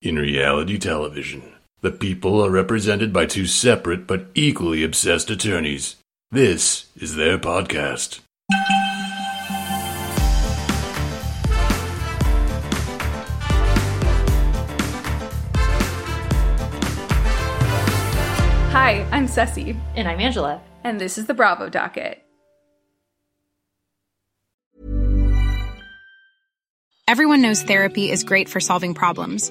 [0.00, 5.96] In reality television, the people are represented by two separate but equally obsessed attorneys.
[6.30, 8.20] This is their podcast.
[18.72, 20.60] Hi, I'm Cesie, And I'm Angela.
[20.84, 22.22] and this is the Bravo Docket.
[27.06, 29.50] Everyone knows therapy is great for solving problems,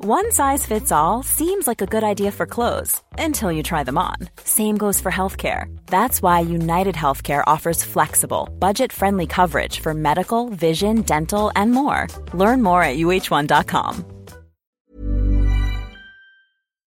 [0.00, 3.98] One size fits all seems like a good idea for clothes until you try them
[3.98, 4.14] on.
[4.44, 5.76] Same goes for healthcare.
[5.86, 12.06] That's why United Healthcare offers flexible, budget friendly coverage for medical, vision, dental, and more.
[12.32, 14.04] Learn more at uhone.com.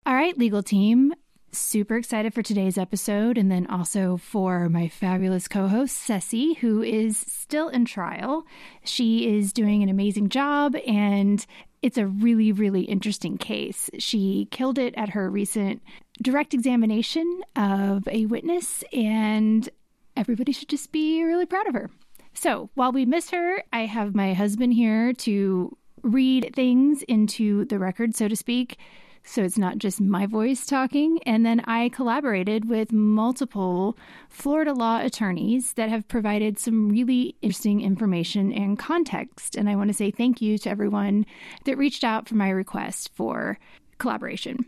[0.06, 1.16] All right, legal team.
[1.52, 6.84] Super excited for today's episode and then also for my fabulous co host, Cesie, who
[6.84, 8.46] is still in trial.
[8.86, 11.44] She is doing an amazing job and
[11.82, 13.90] it's a really, really interesting case.
[13.98, 15.82] She killed it at her recent
[16.22, 19.68] direct examination of a witness, and
[20.16, 21.90] everybody should just be really proud of her.
[22.34, 27.80] So while we miss her, I have my husband here to read things into the
[27.80, 28.78] record, so to speak.
[29.24, 31.20] So it's not just my voice talking.
[31.26, 33.98] And then I collaborated with multiple
[34.30, 39.56] Florida law attorneys that have provided some really interesting information and context.
[39.56, 41.26] And I want to say thank you to everyone
[41.66, 43.58] that reached out for my request for
[44.00, 44.66] collaboration.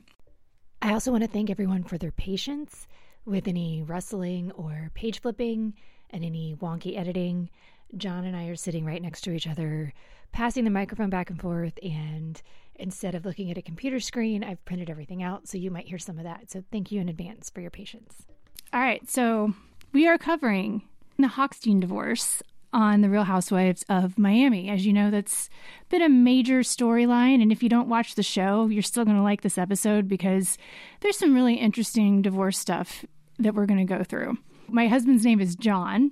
[0.81, 2.87] I also want to thank everyone for their patience
[3.25, 5.73] with any rustling or page flipping
[6.09, 7.49] and any wonky editing.
[7.95, 9.93] John and I are sitting right next to each other,
[10.31, 11.77] passing the microphone back and forth.
[11.81, 12.41] And
[12.75, 15.47] instead of looking at a computer screen, I've printed everything out.
[15.47, 16.51] So you might hear some of that.
[16.51, 18.25] So thank you in advance for your patience.
[18.73, 19.07] All right.
[19.09, 19.53] So
[19.91, 20.83] we are covering
[21.17, 22.41] the Hochstein divorce
[22.73, 24.69] on The Real Housewives of Miami.
[24.69, 25.49] As you know, that's
[25.89, 27.41] been a major storyline.
[27.41, 30.57] And if you don't watch the show, you're still going to like this episode because
[31.01, 33.05] there's some really interesting divorce stuff
[33.37, 34.37] that we're going to go through.
[34.67, 36.11] My husband's name is John,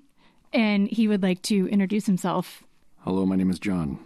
[0.53, 2.63] and he would like to introduce himself.
[2.99, 3.97] Hello, my name is John.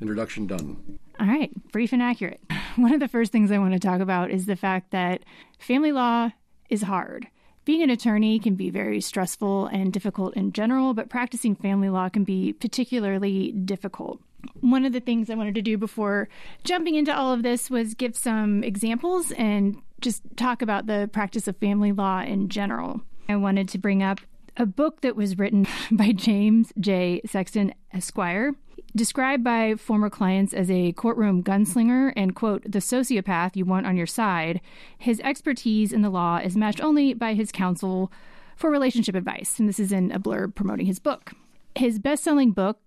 [0.00, 0.98] Introduction done.
[1.20, 2.40] All right, brief and accurate.
[2.76, 5.22] One of the first things I want to talk about is the fact that
[5.58, 6.30] family law
[6.70, 7.26] is hard.
[7.64, 12.08] Being an attorney can be very stressful and difficult in general, but practicing family law
[12.08, 14.20] can be particularly difficult.
[14.60, 16.28] One of the things I wanted to do before
[16.64, 21.46] jumping into all of this was give some examples and just talk about the practice
[21.46, 23.02] of family law in general.
[23.28, 24.18] I wanted to bring up
[24.56, 27.20] a book that was written by James J.
[27.24, 28.52] Sexton Esquire,
[28.94, 33.96] described by former clients as a courtroom gunslinger and, quote, the sociopath you want on
[33.96, 34.60] your side.
[34.98, 38.12] His expertise in the law is matched only by his counsel
[38.56, 39.58] for relationship advice.
[39.58, 41.32] And this is in a blurb promoting his book.
[41.74, 42.78] His best selling book,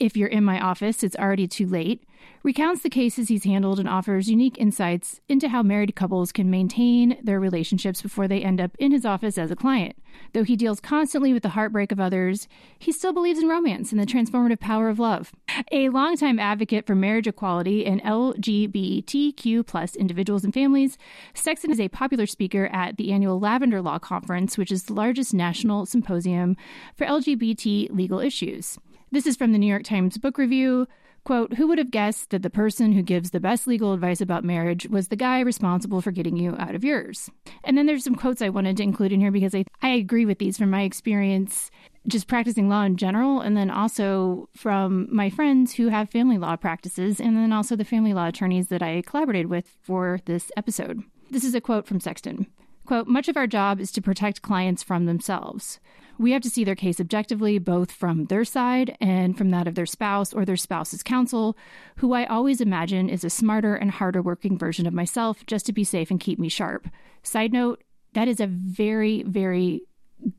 [0.00, 2.02] If You're in My Office, It's Already Too Late,
[2.42, 7.18] recounts the cases he's handled and offers unique insights into how married couples can maintain
[7.22, 9.94] their relationships before they end up in his office as a client.
[10.32, 14.00] Though he deals constantly with the heartbreak of others, he still believes in romance and
[14.00, 15.32] the transformative power of love.
[15.70, 20.96] A longtime advocate for marriage equality and LGBTQ plus individuals and families,
[21.34, 25.34] Sexton is a popular speaker at the annual Lavender Law Conference, which is the largest
[25.34, 26.56] national symposium
[26.96, 28.78] for LGBT legal issues.
[29.12, 30.86] This is from the New York Times Book Review.
[31.24, 34.44] Quote, who would have guessed that the person who gives the best legal advice about
[34.44, 37.28] marriage was the guy responsible for getting you out of yours?
[37.64, 40.26] And then there's some quotes I wanted to include in here because I, I agree
[40.26, 41.72] with these from my experience
[42.06, 46.54] just practicing law in general, and then also from my friends who have family law
[46.54, 51.02] practices, and then also the family law attorneys that I collaborated with for this episode.
[51.30, 52.46] This is a quote from Sexton.
[52.86, 55.80] Quote, much of our job is to protect clients from themselves.
[56.20, 59.74] We have to see their case objectively, both from their side and from that of
[59.74, 61.56] their spouse or their spouse's counsel,
[61.96, 65.72] who I always imagine is a smarter and harder working version of myself just to
[65.72, 66.88] be safe and keep me sharp.
[67.22, 67.82] Side note,
[68.12, 69.80] that is a very, very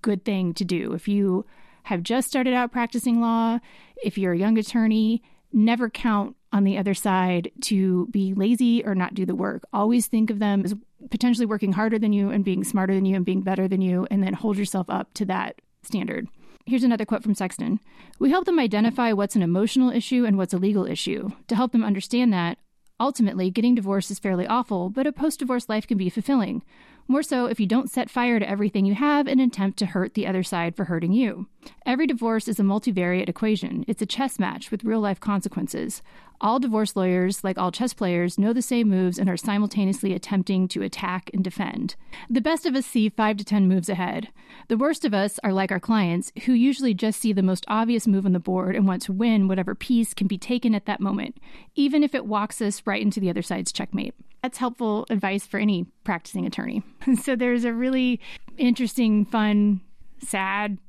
[0.04, 0.94] good thing to do.
[0.94, 1.48] If you
[1.82, 3.58] have just started out practicing law,
[4.04, 8.94] if you're a young attorney, never count on the other side to be lazy or
[8.94, 9.64] not do the work.
[9.74, 10.76] Always think of them as
[11.10, 14.06] potentially working harder than you and being smarter than you and being better than you,
[14.12, 16.28] and then hold yourself up to that standard.
[16.66, 17.80] Here's another quote from Sexton
[18.20, 21.32] We help them identify what's an emotional issue and what's a legal issue.
[21.48, 22.58] To help them understand that,
[23.02, 26.62] Ultimately, getting divorced is fairly awful, but a post divorce life can be fulfilling.
[27.08, 29.88] More so if you don't set fire to everything you have in an attempt to
[29.88, 31.48] hurt the other side for hurting you.
[31.84, 33.86] Every divorce is a multivariate equation.
[33.88, 36.04] It's a chess match with real life consequences.
[36.44, 40.68] All divorce lawyers, like all chess players, know the same moves and are simultaneously attempting
[40.70, 41.96] to attack and defend.
[42.32, 44.30] The best of us see five to ten moves ahead.
[44.68, 48.08] The worst of us are like our clients, who usually just see the most obvious
[48.08, 51.00] move on the board and want to win whatever piece can be taken at that
[51.00, 51.38] moment,
[51.76, 54.16] even if it walks us right into the other side's checkmate.
[54.42, 56.82] That's helpful advice for any practicing attorney.
[57.22, 58.20] so there's a really
[58.58, 59.82] interesting, fun,
[60.18, 60.80] sad,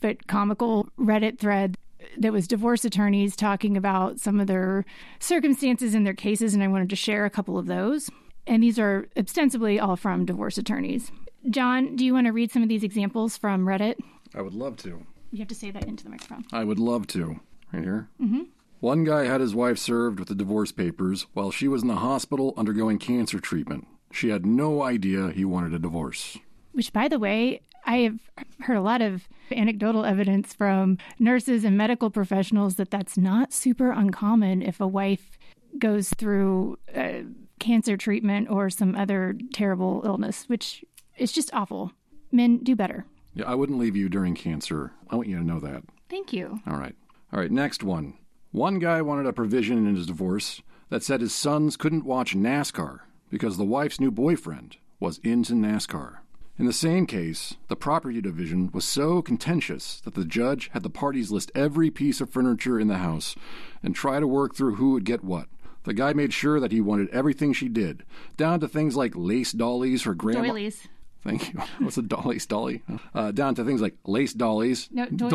[0.00, 1.76] but comical Reddit thread
[2.18, 4.84] that was divorce attorneys talking about some of their
[5.18, 8.10] circumstances in their cases, and I wanted to share a couple of those.
[8.46, 11.10] And these are ostensibly all from divorce attorneys.
[11.50, 13.96] John, do you want to read some of these examples from Reddit?
[14.34, 15.04] I would love to.
[15.30, 16.44] You have to say that into the microphone.
[16.52, 17.40] I would love to.
[17.72, 18.08] Right here?
[18.20, 18.42] Mm-hmm.
[18.80, 21.96] One guy had his wife served with the divorce papers while she was in the
[21.96, 23.86] hospital undergoing cancer treatment.
[24.12, 26.38] She had no idea he wanted a divorce.
[26.72, 28.18] Which, by the way, I have
[28.60, 33.90] heard a lot of anecdotal evidence from nurses and medical professionals that that's not super
[33.90, 35.38] uncommon if a wife
[35.78, 37.22] goes through uh,
[37.58, 40.84] cancer treatment or some other terrible illness, which
[41.18, 41.92] is just awful.
[42.32, 43.06] Men do better.
[43.34, 44.92] Yeah, I wouldn't leave you during cancer.
[45.10, 45.82] I want you to know that.
[46.08, 46.60] Thank you.
[46.66, 46.94] All right.
[47.32, 48.14] All right, next one.
[48.52, 53.00] One guy wanted a provision in his divorce that said his sons couldn't watch NASCAR
[53.30, 56.18] because the wife's new boyfriend was into NASCAR.
[56.58, 60.90] In the same case, the property division was so contentious that the judge had the
[60.90, 63.34] parties list every piece of furniture in the house
[63.82, 65.48] and try to work through who would get what.
[65.82, 68.04] The guy made sure that he wanted everything she did,
[68.36, 70.42] down to things like lace dollies her grandma.
[70.42, 70.86] Doilies.
[71.24, 71.60] Thank you.
[71.80, 72.82] What's a dolly's dolly?
[73.14, 75.30] Uh, down to things like lace dollies, No, doilies.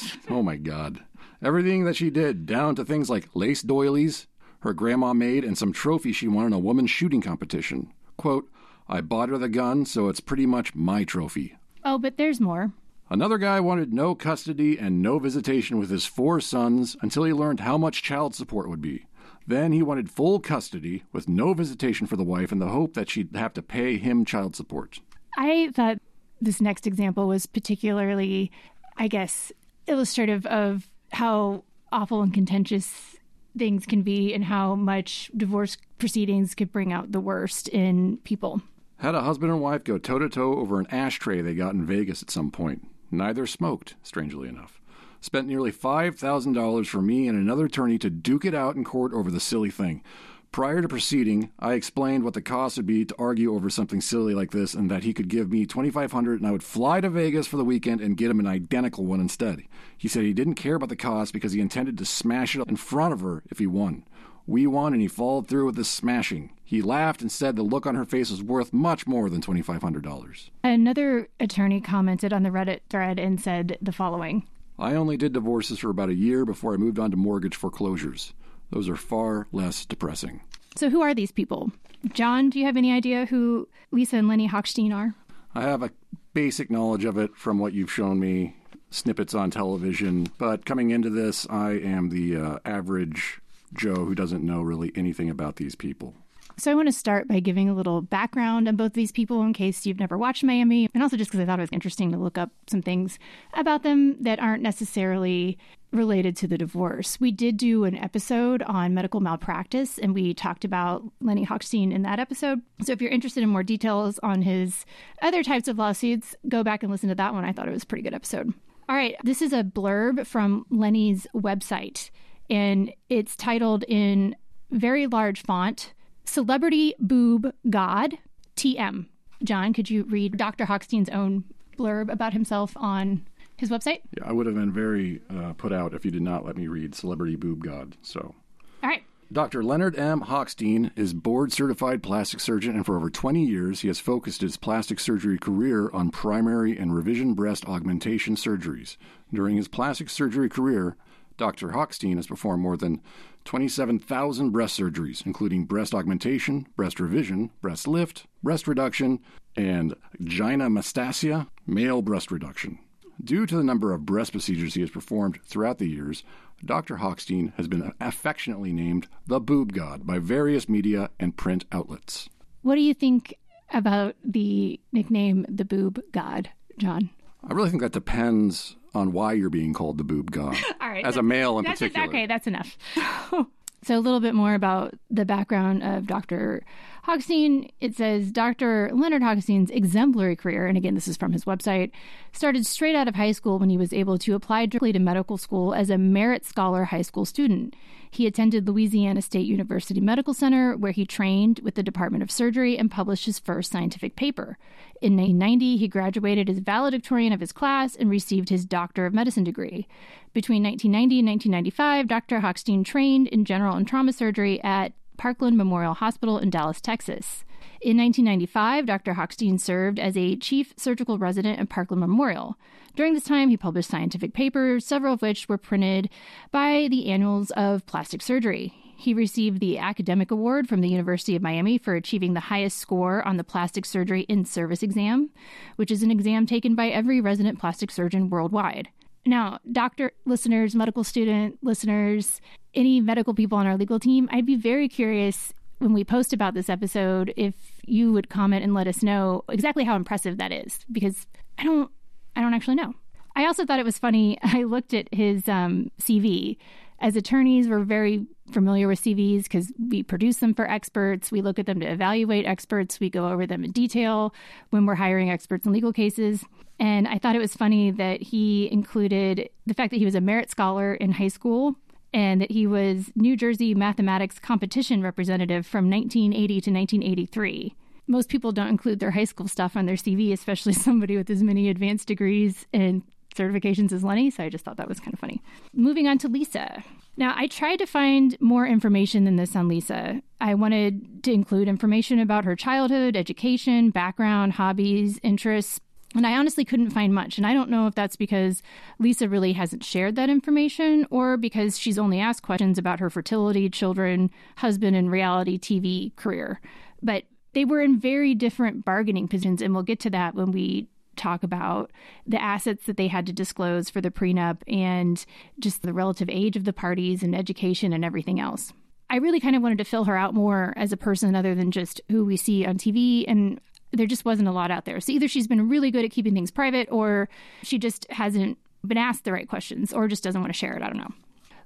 [0.00, 0.16] doilies.
[0.30, 1.00] Oh my God.
[1.42, 4.28] Everything that she did, down to things like lace doilies
[4.60, 7.92] her grandma made and some trophy she won in a woman's shooting competition.
[8.16, 8.48] Quote,
[8.92, 11.56] I bought her the gun, so it's pretty much my trophy.
[11.82, 12.72] Oh, but there's more.
[13.08, 17.60] Another guy wanted no custody and no visitation with his four sons until he learned
[17.60, 19.06] how much child support would be.
[19.46, 23.08] Then he wanted full custody with no visitation for the wife in the hope that
[23.08, 25.00] she'd have to pay him child support.
[25.38, 25.96] I thought
[26.42, 28.52] this next example was particularly,
[28.98, 29.52] I guess,
[29.86, 33.16] illustrative of how awful and contentious
[33.56, 38.60] things can be and how much divorce proceedings could bring out the worst in people.
[39.02, 41.84] Had a husband and wife go toe to toe over an ashtray they got in
[41.84, 42.86] Vegas at some point.
[43.10, 44.80] Neither smoked, strangely enough.
[45.20, 49.28] Spent nearly $5,000 for me and another attorney to duke it out in court over
[49.28, 50.04] the silly thing.
[50.52, 54.36] Prior to proceeding, I explained what the cost would be to argue over something silly
[54.36, 57.48] like this and that he could give me 2500 and I would fly to Vegas
[57.48, 59.64] for the weekend and get him an identical one instead.
[59.98, 62.68] He said he didn't care about the cost because he intended to smash it up
[62.68, 64.04] in front of her if he won.
[64.46, 66.50] We won and he followed through with the smashing.
[66.64, 70.50] He laughed and said the look on her face was worth much more than $2500.
[70.64, 74.46] Another attorney commented on the Reddit thread and said the following
[74.78, 78.32] I only did divorces for about a year before I moved on to mortgage foreclosures.
[78.70, 80.40] Those are far less depressing.
[80.76, 81.70] So, who are these people?
[82.14, 85.14] John, do you have any idea who Lisa and Lenny Hochstein are?
[85.54, 85.90] I have a
[86.32, 88.56] basic knowledge of it from what you've shown me,
[88.90, 93.41] snippets on television, but coming into this, I am the uh, average
[93.74, 96.14] Joe who doesn't know really anything about these people.
[96.58, 99.52] So, I want to start by giving a little background on both these people in
[99.52, 102.18] case you've never watched Miami, and also just because I thought it was interesting to
[102.18, 103.18] look up some things
[103.54, 105.56] about them that aren't necessarily
[105.92, 107.18] related to the divorce.
[107.20, 112.02] We did do an episode on medical malpractice, and we talked about Lenny Hochstein in
[112.02, 112.60] that episode.
[112.82, 114.84] So, if you're interested in more details on his
[115.22, 117.44] other types of lawsuits, go back and listen to that one.
[117.44, 118.52] I thought it was a pretty good episode.
[118.88, 122.10] All right, this is a blurb from Lenny's website,
[122.52, 124.36] and it's titled in
[124.70, 125.94] very large font
[126.24, 128.18] Celebrity Boob God,
[128.56, 129.06] TM.
[129.42, 130.66] John, could you read Dr.
[130.66, 131.44] Hochstein's own
[131.76, 134.02] blurb about himself on his website?
[134.16, 136.68] Yeah, I would have been very uh, put out if you did not let me
[136.68, 137.96] read Celebrity Boob God.
[138.02, 138.34] So,
[138.82, 139.02] All right.
[139.32, 139.64] Dr.
[139.64, 140.20] Leonard M.
[140.20, 144.58] Hochstein is board certified plastic surgeon, and for over 20 years, he has focused his
[144.58, 148.98] plastic surgery career on primary and revision breast augmentation surgeries.
[149.32, 150.96] During his plastic surgery career,
[151.42, 151.70] Dr.
[151.70, 153.02] Hochstein has performed more than
[153.46, 159.18] 27,000 breast surgeries, including breast augmentation, breast revision, breast lift, breast reduction,
[159.56, 162.78] and gynecomastia, male breast reduction.
[163.24, 166.22] Due to the number of breast procedures he has performed throughout the years,
[166.64, 166.98] Dr.
[166.98, 172.28] Hochstein has been affectionately named the Boob God by various media and print outlets.
[172.60, 173.34] What do you think
[173.72, 177.10] about the nickname the Boob God, John?
[177.42, 180.56] I really think that depends on why you're being called the Boob God.
[180.80, 181.04] All right.
[181.04, 182.08] As a male in particular.
[182.08, 182.76] okay, that's enough.
[183.84, 186.62] So, a little bit more about the background of Dr.
[187.04, 187.68] Hochstein.
[187.80, 188.90] It says Dr.
[188.92, 191.90] Leonard Hochstein's exemplary career, and again, this is from his website,
[192.30, 195.36] started straight out of high school when he was able to apply directly to medical
[195.36, 197.74] school as a Merit Scholar high school student.
[198.14, 202.76] He attended Louisiana State University Medical Center, where he trained with the Department of Surgery
[202.76, 204.58] and published his first scientific paper.
[205.00, 209.44] In 1990, he graduated as valedictorian of his class and received his Doctor of Medicine
[209.44, 209.88] degree.
[210.34, 212.40] Between 1990 and 1995, Dr.
[212.40, 217.46] Hochstein trained in general and trauma surgery at Parkland Memorial Hospital in Dallas, Texas.
[217.82, 219.14] In 1995, Dr.
[219.14, 222.56] Hochstein served as a chief surgical resident at Parkland Memorial.
[222.94, 226.08] During this time, he published scientific papers, several of which were printed
[226.52, 228.72] by the Annals of Plastic Surgery.
[228.96, 233.26] He received the Academic Award from the University of Miami for achieving the highest score
[233.26, 235.30] on the plastic surgery in service exam,
[235.74, 238.90] which is an exam taken by every resident plastic surgeon worldwide.
[239.26, 242.40] Now, doctor listeners, medical student listeners,
[242.74, 246.54] any medical people on our legal team, I'd be very curious when we post about
[246.54, 250.86] this episode if you would comment and let us know exactly how impressive that is
[250.92, 251.26] because
[251.58, 251.90] I don't
[252.34, 252.94] I don't actually know.
[253.34, 254.38] I also thought it was funny.
[254.42, 256.56] I looked at his um, CV.
[257.00, 261.32] As attorneys, we're very familiar with CVs because we produce them for experts.
[261.32, 263.00] We look at them to evaluate experts.
[263.00, 264.32] We go over them in detail
[264.70, 266.44] when we're hiring experts in legal cases.
[266.78, 270.20] And I thought it was funny that he included the fact that he was a
[270.20, 271.74] merit scholar in high school
[272.12, 277.74] and that he was New Jersey mathematics competition representative from 1980 to 1983.
[278.06, 281.42] Most people don't include their high school stuff on their CV, especially somebody with as
[281.42, 283.02] many advanced degrees and
[283.34, 285.42] certifications as Lenny, so I just thought that was kind of funny.
[285.72, 286.82] Moving on to Lisa.
[287.16, 290.22] Now, I tried to find more information than this on Lisa.
[290.40, 295.80] I wanted to include information about her childhood, education, background, hobbies, interests,
[296.14, 297.38] and I honestly couldn't find much.
[297.38, 298.62] And I don't know if that's because
[298.98, 303.70] Lisa really hasn't shared that information or because she's only asked questions about her fertility,
[303.70, 306.60] children, husband, and reality TV career.
[307.02, 309.62] But they were in very different bargaining positions.
[309.62, 311.90] And we'll get to that when we talk about
[312.26, 315.24] the assets that they had to disclose for the prenup and
[315.58, 318.72] just the relative age of the parties and education and everything else.
[319.10, 321.70] I really kind of wanted to fill her out more as a person other than
[321.70, 323.26] just who we see on TV.
[323.28, 323.60] And
[323.92, 325.00] there just wasn't a lot out there.
[325.00, 327.28] So either she's been really good at keeping things private or
[327.62, 330.82] she just hasn't been asked the right questions or just doesn't want to share it.
[330.82, 331.12] I don't know.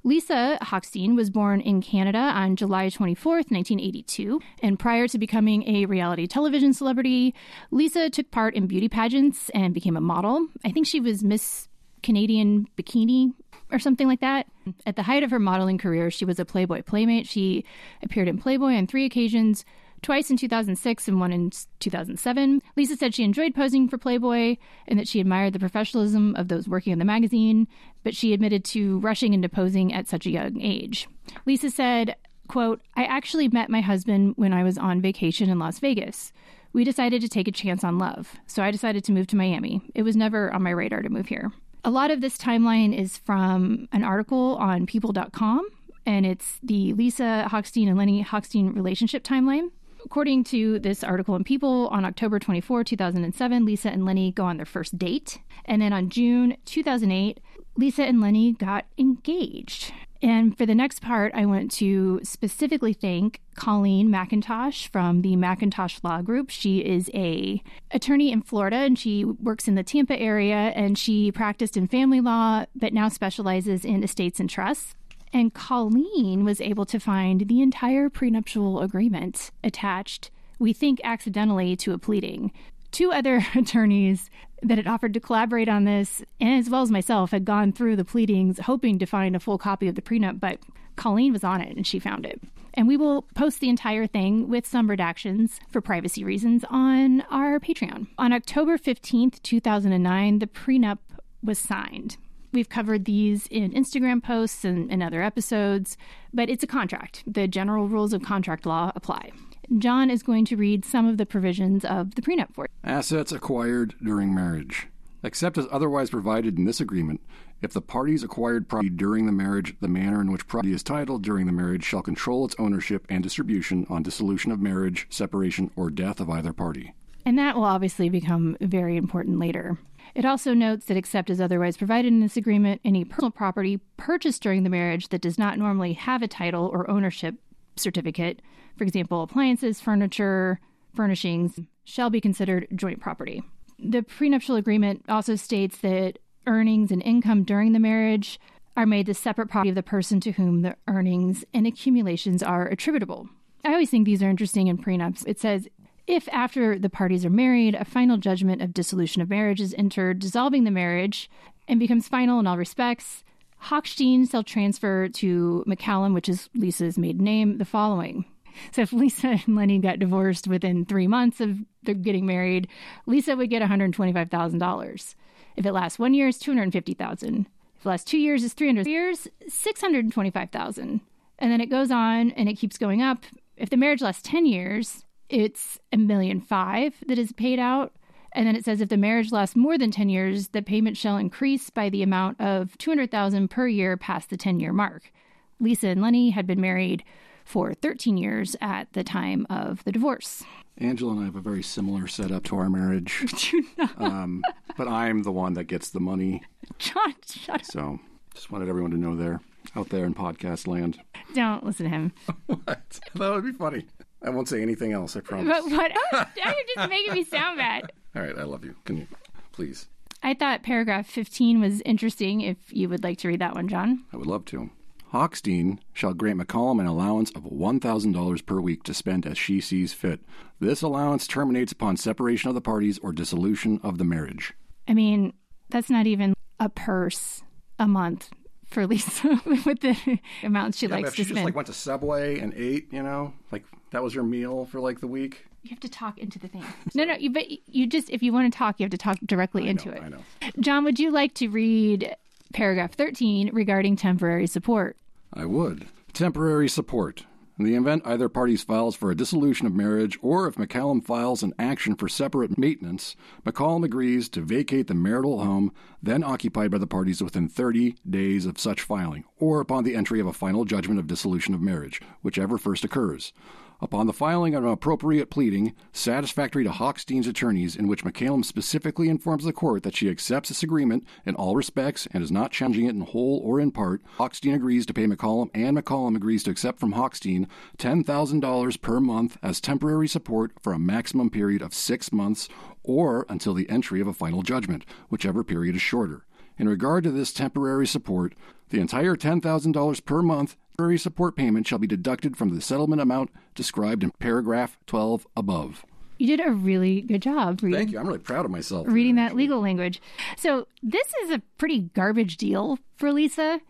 [0.04, 4.40] Lisa Hochstein was born in Canada on July 24th, 1982.
[4.62, 7.35] And prior to becoming a reality television celebrity,
[7.73, 10.47] Lisa took part in beauty pageants and became a model.
[10.64, 11.68] I think she was Miss
[12.04, 13.33] Canadian Bikini
[13.73, 14.47] or something like that.
[14.87, 17.26] At the height of her modeling career, she was a Playboy Playmate.
[17.26, 17.64] She
[18.00, 19.64] appeared in Playboy on three occasions,
[20.02, 21.50] twice in 2006 and one in
[21.80, 22.62] 2007.
[22.76, 26.68] Lisa said she enjoyed posing for Playboy and that she admired the professionalism of those
[26.68, 27.66] working on the magazine,
[28.04, 31.08] but she admitted to rushing into posing at such a young age.
[31.44, 32.16] Lisa said,
[32.48, 36.32] quote, I actually met my husband when I was on vacation in Las Vegas.
[36.72, 39.80] We decided to take a chance on love, so I decided to move to Miami.
[39.94, 41.50] It was never on my radar to move here.
[41.84, 45.68] A lot of this timeline is from an article on people.com,
[46.04, 49.70] and it's the Lisa Hochstein and Lenny Hochstein relationship timeline.
[50.06, 54.56] According to this article in People, on October 24, 2007, Lisa and Lenny go on
[54.56, 55.40] their first date.
[55.64, 57.40] And then on June 2008,
[57.76, 59.92] Lisa and Lenny got engaged.
[60.22, 66.04] And for the next part, I want to specifically thank Colleen McIntosh from the McIntosh
[66.04, 66.50] Law Group.
[66.50, 67.60] She is a
[67.90, 72.20] attorney in Florida and she works in the Tampa area and she practiced in family
[72.20, 74.94] law but now specializes in estates and trusts.
[75.33, 81.92] And Colleen was able to find the entire prenuptial agreement attached, we think accidentally, to
[81.92, 82.52] a pleading.
[82.90, 84.30] Two other attorneys
[84.62, 87.97] that had offered to collaborate on this, and as well as myself, had gone through
[87.97, 90.59] the pleadings hoping to find a full copy of the prenup, but
[90.97, 92.40] Colleen was on it and she found it.
[92.75, 97.59] And we will post the entire thing with some redactions for privacy reasons on our
[97.59, 98.09] Patreon.
[98.18, 100.99] On October 15th, 2009, the prenup
[101.42, 102.16] was signed.
[102.52, 105.96] We've covered these in Instagram posts and, and other episodes,
[106.32, 107.22] but it's a contract.
[107.26, 109.30] The general rules of contract law apply.
[109.78, 112.90] John is going to read some of the provisions of the prenup for you.
[112.90, 114.88] Assets acquired during marriage.
[115.22, 117.20] Except as otherwise provided in this agreement,
[117.60, 121.22] if the parties acquired property during the marriage, the manner in which property is titled
[121.22, 125.90] during the marriage shall control its ownership and distribution on dissolution of marriage, separation, or
[125.90, 126.94] death of either party.
[127.24, 129.78] And that will obviously become very important later.
[130.16, 134.42] It also notes that, except as otherwise provided in this agreement, any personal property purchased
[134.42, 137.35] during the marriage that does not normally have a title or ownership
[137.76, 138.40] certificate,
[138.78, 140.58] for example, appliances, furniture,
[140.94, 143.42] furnishings, shall be considered joint property.
[143.78, 148.40] The prenuptial agreement also states that earnings and income during the marriage
[148.75, 152.66] are made the separate property of the person to whom the earnings and accumulations are
[152.66, 153.28] attributable.
[153.66, 155.26] I always think these are interesting in prenups.
[155.26, 155.68] It says
[156.06, 160.20] if after the parties are married, a final judgment of dissolution of marriage is entered,
[160.20, 161.30] dissolving the marriage
[161.68, 163.25] and becomes final in all respects,
[163.64, 168.25] Hochstein shall transfer to McCallum, which is Lisa's maiden name, the following.
[168.72, 172.68] So if Lisa and Lenny got divorced within three months of their getting married,
[173.06, 175.14] Lisa would get $125,000.
[175.56, 177.46] If it lasts one year, it's 250000
[177.76, 181.00] If it lasts two years, it's 300 years, 625000
[181.38, 183.25] And then it goes on and it keeps going up.
[183.56, 187.92] If the marriage lasts 10 years, it's a million five that is paid out.
[188.33, 191.16] And then it says if the marriage lasts more than 10 years, the payment shall
[191.16, 195.11] increase by the amount of 200,000 per year past the 10 year mark.
[195.59, 197.02] Lisa and Lenny had been married
[197.47, 200.42] for 13 years at the time of the divorce.
[200.78, 203.54] Angela and I have a very similar setup to our marriage.
[203.97, 204.42] um,
[204.76, 206.42] but I'm the one that gets the money.
[206.78, 207.64] John, shut up.
[207.64, 207.99] So
[208.35, 209.40] just wanted everyone to know there,
[209.75, 210.99] out there in podcast land.
[211.35, 212.12] Don't listen to him.
[212.47, 213.00] what?
[213.14, 213.87] That would be funny.
[214.26, 215.47] I won't say anything else, I promise.
[215.47, 215.92] But what?
[216.12, 217.92] Now you're just making me sound bad.
[218.14, 218.75] All right, I love you.
[218.85, 219.06] Can you
[219.52, 219.87] please?
[220.23, 224.04] I thought paragraph 15 was interesting if you would like to read that one, John.
[224.12, 224.71] I would love to.
[225.12, 229.92] Hochstein shall grant McCallum an allowance of $1,000 per week to spend as she sees
[229.92, 230.21] fit.
[230.59, 234.52] This allowance terminates upon separation of the parties or dissolution of the marriage.
[234.88, 235.33] I mean,
[235.71, 237.42] that's not even a purse
[237.78, 238.30] a month
[238.68, 241.37] for Lisa with the amount she Yeah, but likes if to she spend.
[241.37, 244.80] just like went to Subway and ate, you know, like that was your meal for
[244.80, 245.46] like the week.
[245.62, 246.64] you have to talk into the thing.
[246.94, 249.18] no, no, you, but you just, if you want to talk, you have to talk
[249.25, 250.02] directly into know, it.
[250.02, 250.18] I know.
[250.61, 252.14] John, would you like to read
[252.52, 254.96] paragraph 13 regarding temporary support?
[255.32, 255.87] I would.
[256.12, 257.25] Temporary support.
[257.58, 261.42] In the event either party files for a dissolution of marriage or if McCallum files
[261.42, 265.72] an action for separate maintenance, McCallum agrees to vacate the marital home
[266.02, 270.20] then occupied by the parties within 30 days of such filing or upon the entry
[270.20, 273.32] of a final judgment of dissolution of marriage, whichever first occurs.
[273.78, 279.11] Upon the filing of an appropriate pleading, satisfactory to Hochstein's attorneys, in which McCallum specifically
[279.11, 282.86] informs the court that she accepts this agreement in all respects and is not challenging
[282.86, 286.50] it in whole or in part, Hochstein agrees to pay McCallum, and McCallum agrees to
[286.50, 292.10] accept from Hochstein $10,000 per month as temporary support for a maximum period of six
[292.10, 292.49] months
[292.82, 296.25] or until the entry of a final judgment, whichever period is shorter.
[296.58, 298.34] In regard to this temporary support,
[298.71, 303.30] the entire $10,000 per month temporary support payment shall be deducted from the settlement amount
[303.54, 305.84] described in paragraph 12 above.
[306.19, 307.99] You did a really good job reading, Thank you.
[307.99, 308.86] I'm really proud of myself.
[308.88, 310.00] reading that legal language.
[310.36, 313.60] So, this is a pretty garbage deal for Lisa.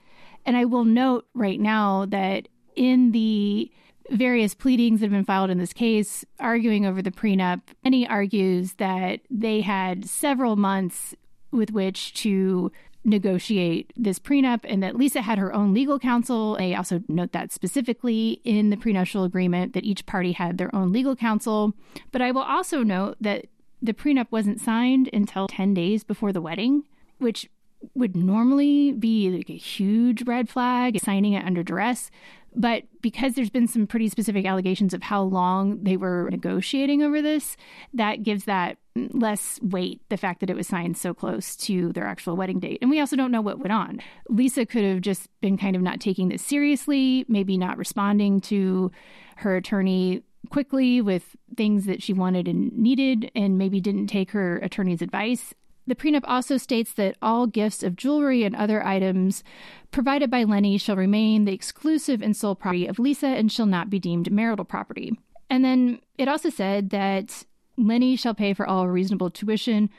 [0.45, 2.47] And I will note right now that
[2.77, 3.71] in the
[4.11, 8.75] various pleadings that have been filed in this case, arguing over the prenup, Annie argues
[8.75, 11.17] that they had several months
[11.57, 12.71] with which to
[13.07, 16.57] negotiate this prenup and that Lisa had her own legal counsel.
[16.57, 20.93] They also note that specifically in the prenuptial agreement that each party had their own
[20.93, 21.73] legal counsel.
[22.11, 23.47] But I will also note that
[23.81, 26.83] the prenup wasn't signed until 10 days before the wedding,
[27.19, 27.49] which
[27.95, 32.11] would normally be like a huge red flag, signing it under duress.
[32.55, 37.21] But because there's been some pretty specific allegations of how long they were negotiating over
[37.21, 37.57] this,
[37.93, 38.79] that gives that
[39.13, 42.79] less weight, the fact that it was signed so close to their actual wedding date.
[42.81, 44.01] And we also don't know what went on.
[44.29, 48.91] Lisa could have just been kind of not taking this seriously, maybe not responding to
[49.37, 54.59] her attorney quickly with things that she wanted and needed, and maybe didn't take her
[54.59, 55.55] attorney's advice.
[55.89, 59.45] The prenup also states that all gifts of jewelry and other items
[59.93, 63.89] provided by Lenny shall remain the exclusive and sole property of Lisa and shall not
[63.89, 65.17] be deemed marital property.
[65.49, 67.45] And then it also said that
[67.77, 69.91] Lenny shall pay for all reasonable tuition,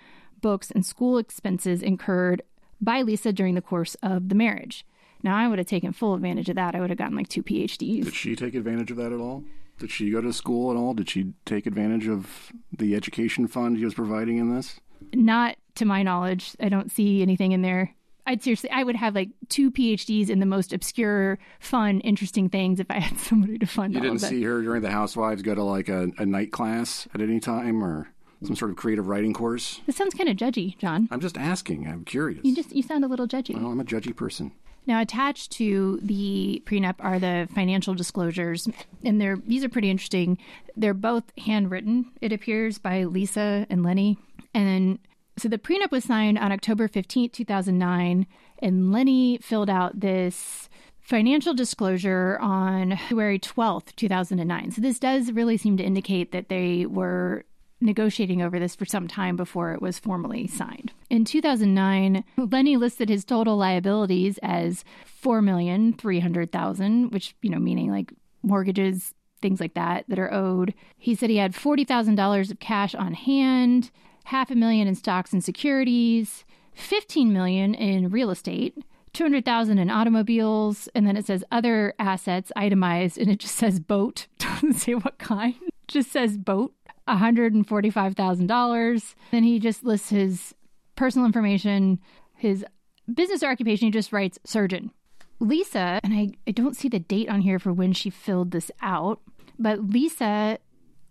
[0.41, 2.41] books, and school expenses incurred
[2.81, 4.85] by Lisa during the course of the marriage.
[5.23, 6.75] Now, I would have taken full advantage of that.
[6.75, 8.05] I would have gotten like two PhDs.
[8.05, 9.43] Did she take advantage of that at all?
[9.79, 10.93] Did she go to school at all?
[10.93, 14.79] Did she take advantage of the education fund he was providing in this?
[15.13, 16.55] Not to my knowledge.
[16.59, 17.93] I don't see anything in there.
[18.27, 22.79] I'd seriously, I would have like two PhDs in the most obscure, fun, interesting things
[22.79, 25.55] if I had somebody to fund You all didn't see her during the Housewives go
[25.55, 28.09] to like a, a night class at any time or
[28.43, 29.81] some sort of creative writing course?
[29.85, 31.07] This sounds kind of judgy, John.
[31.09, 31.87] I'm just asking.
[31.87, 32.41] I'm curious.
[32.43, 33.55] You just you sound a little judgy.
[33.55, 34.51] well, I'm a judgy person.
[34.85, 38.69] Now, attached to the prenup are the financial disclosures,
[39.03, 40.37] and they're these are pretty interesting.
[40.75, 42.11] They're both handwritten.
[42.21, 44.17] It appears by Lisa and Lenny,
[44.53, 44.99] and then
[45.37, 48.27] so the prenup was signed on October fifteenth, two thousand nine,
[48.59, 50.69] and Lenny filled out this
[50.99, 54.71] financial disclosure on February twelfth, two thousand and nine.
[54.71, 57.45] So this does really seem to indicate that they were
[57.79, 60.93] negotiating over this for some time before it was formally signed.
[61.09, 64.83] In 2009, Lenny listed his total liabilities as
[65.23, 70.73] 4,300,000, which, you know, meaning like mortgages, things like that that are owed.
[70.97, 73.91] He said he had $40,000 of cash on hand,
[74.27, 76.43] half a million in stocks and securities,
[76.75, 78.77] 15 million in real estate,
[79.13, 84.27] 200,000 in automobiles, and then it says other assets itemized and it just says boat.
[84.37, 85.55] Doesn't say what kind.
[85.87, 86.73] Just says boat.
[87.07, 89.15] $145,000.
[89.31, 90.53] Then he just lists his
[90.97, 91.99] personal information,
[92.35, 92.65] his
[93.13, 93.87] business or occupation.
[93.87, 94.91] He just writes surgeon.
[95.39, 98.69] Lisa, and I, I don't see the date on here for when she filled this
[98.81, 99.21] out,
[99.57, 100.57] but Lisa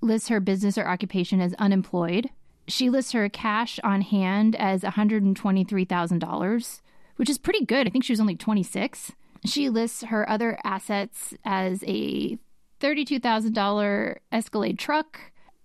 [0.02, 2.28] lists her business or occupation as unemployed.
[2.68, 6.80] She lists her cash on hand as $123,000,
[7.16, 7.86] which is pretty good.
[7.86, 9.12] I think she was only 26.
[9.44, 12.38] She lists her other assets as a
[12.80, 15.20] $32,000 Escalade truck,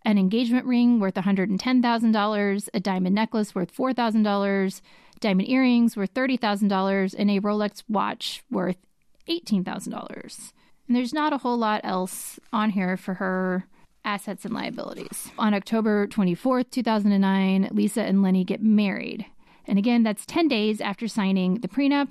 [0.06, 4.82] an engagement ring worth $110,000, a diamond necklace worth $4,000,
[5.20, 8.78] diamond earrings worth $30,000, and a Rolex watch worth
[9.28, 10.52] $18,000.
[10.88, 13.66] And there's not a whole lot else on here for her
[14.04, 15.32] assets and liabilities.
[15.38, 19.26] On October 24th, 2009, Lisa and Lenny get married.
[19.68, 22.10] And again, that's 10 days after signing the prenup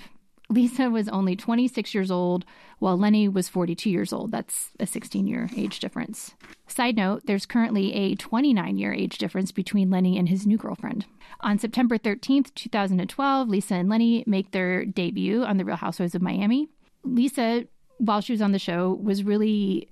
[0.50, 2.44] Lisa was only 26 years old,
[2.80, 4.32] while Lenny was 42 years old.
[4.32, 6.34] That's a 16 year age difference.
[6.66, 11.06] Side note there's currently a 29 year age difference between Lenny and his new girlfriend.
[11.40, 16.22] On September 13th, 2012, Lisa and Lenny make their debut on The Real Housewives of
[16.22, 16.68] Miami.
[17.04, 17.64] Lisa,
[17.98, 19.88] while she was on the show, was really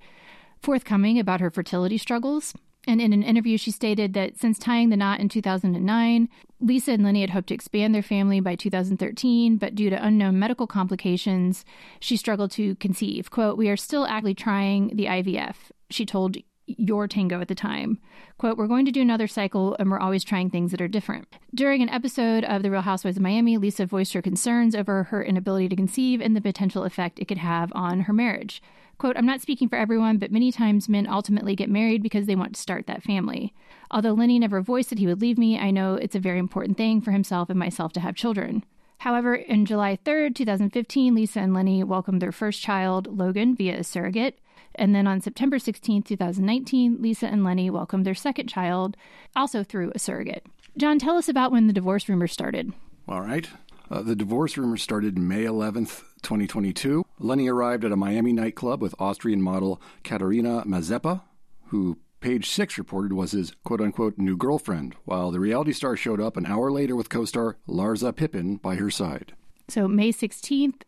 [0.61, 2.53] forthcoming about her fertility struggles.
[2.87, 6.29] And in an interview, she stated that since tying the knot in 2009,
[6.61, 10.39] Lisa and Lenny had hoped to expand their family by 2013, but due to unknown
[10.39, 11.65] medical complications,
[11.99, 13.31] she struggled to conceive.
[13.31, 15.55] Quote, We are still actively trying the IVF,
[15.89, 16.37] she told
[16.79, 17.99] YourTango at the time.
[18.37, 21.27] Quote, We're going to do another cycle and we're always trying things that are different.
[21.53, 25.23] During an episode of The Real Housewives of Miami, Lisa voiced her concerns over her
[25.23, 28.61] inability to conceive and the potential effect it could have on her marriage.
[28.97, 32.35] Quote, I'm not speaking for everyone, but many times men ultimately get married because they
[32.35, 33.53] want to start that family.
[33.89, 36.75] Although Lenny never voiced that he would leave me, I know it's a very important
[36.75, 38.65] thing for himself and myself to have children.
[38.99, 43.83] However, in July 3rd, 2015, Lisa and Lenny welcomed their first child, Logan, via a
[43.85, 44.37] surrogate.
[44.75, 48.95] And then on September 16, 2019, Lisa and Lenny welcomed their second child,
[49.35, 50.45] also through a surrogate.
[50.77, 52.71] John, tell us about when the divorce rumors started.
[53.07, 53.49] All right.
[53.91, 57.03] Uh, the divorce rumors started May 11th, 2022.
[57.17, 61.23] Lenny arrived at a Miami nightclub with Austrian model Katharina Mazepa,
[61.67, 66.19] who Page Six reported was his quote unquote new girlfriend, while the reality star showed
[66.19, 69.33] up an hour later with co star Larsa Pippen by her side.
[69.69, 70.81] So, May 16th,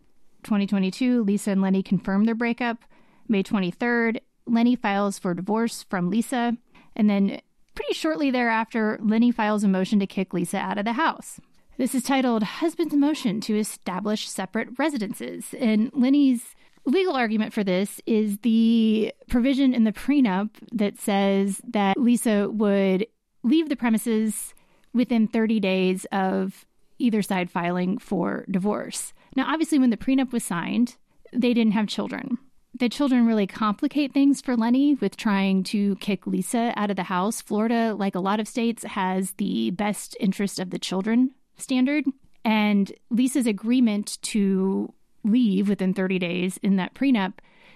[0.44, 2.84] 2022, Lisa and Lenny confirmed their breakup.
[3.32, 6.58] May 23rd, Lenny files for divorce from Lisa.
[6.96, 7.40] And then,
[7.74, 11.40] pretty shortly thereafter, Lenny files a motion to kick Lisa out of the house.
[11.78, 15.56] This is titled Husband's Motion to Establish Separate Residences.
[15.58, 16.54] And Lenny's
[16.86, 23.08] legal argument for this is the provision in the prenup that says that Lisa would
[23.44, 24.54] leave the premises
[24.94, 26.66] within 30 days of
[27.00, 29.14] either side filing for divorce.
[29.38, 30.98] Now, obviously, when the prenup was signed,
[31.32, 32.38] they didn't have children.
[32.82, 37.04] The children really complicate things for Lenny with trying to kick Lisa out of the
[37.04, 37.40] house.
[37.40, 42.06] Florida, like a lot of states, has the best interest of the children standard.
[42.44, 44.92] And Lisa's agreement to
[45.24, 47.34] leave within 30 days in that prenup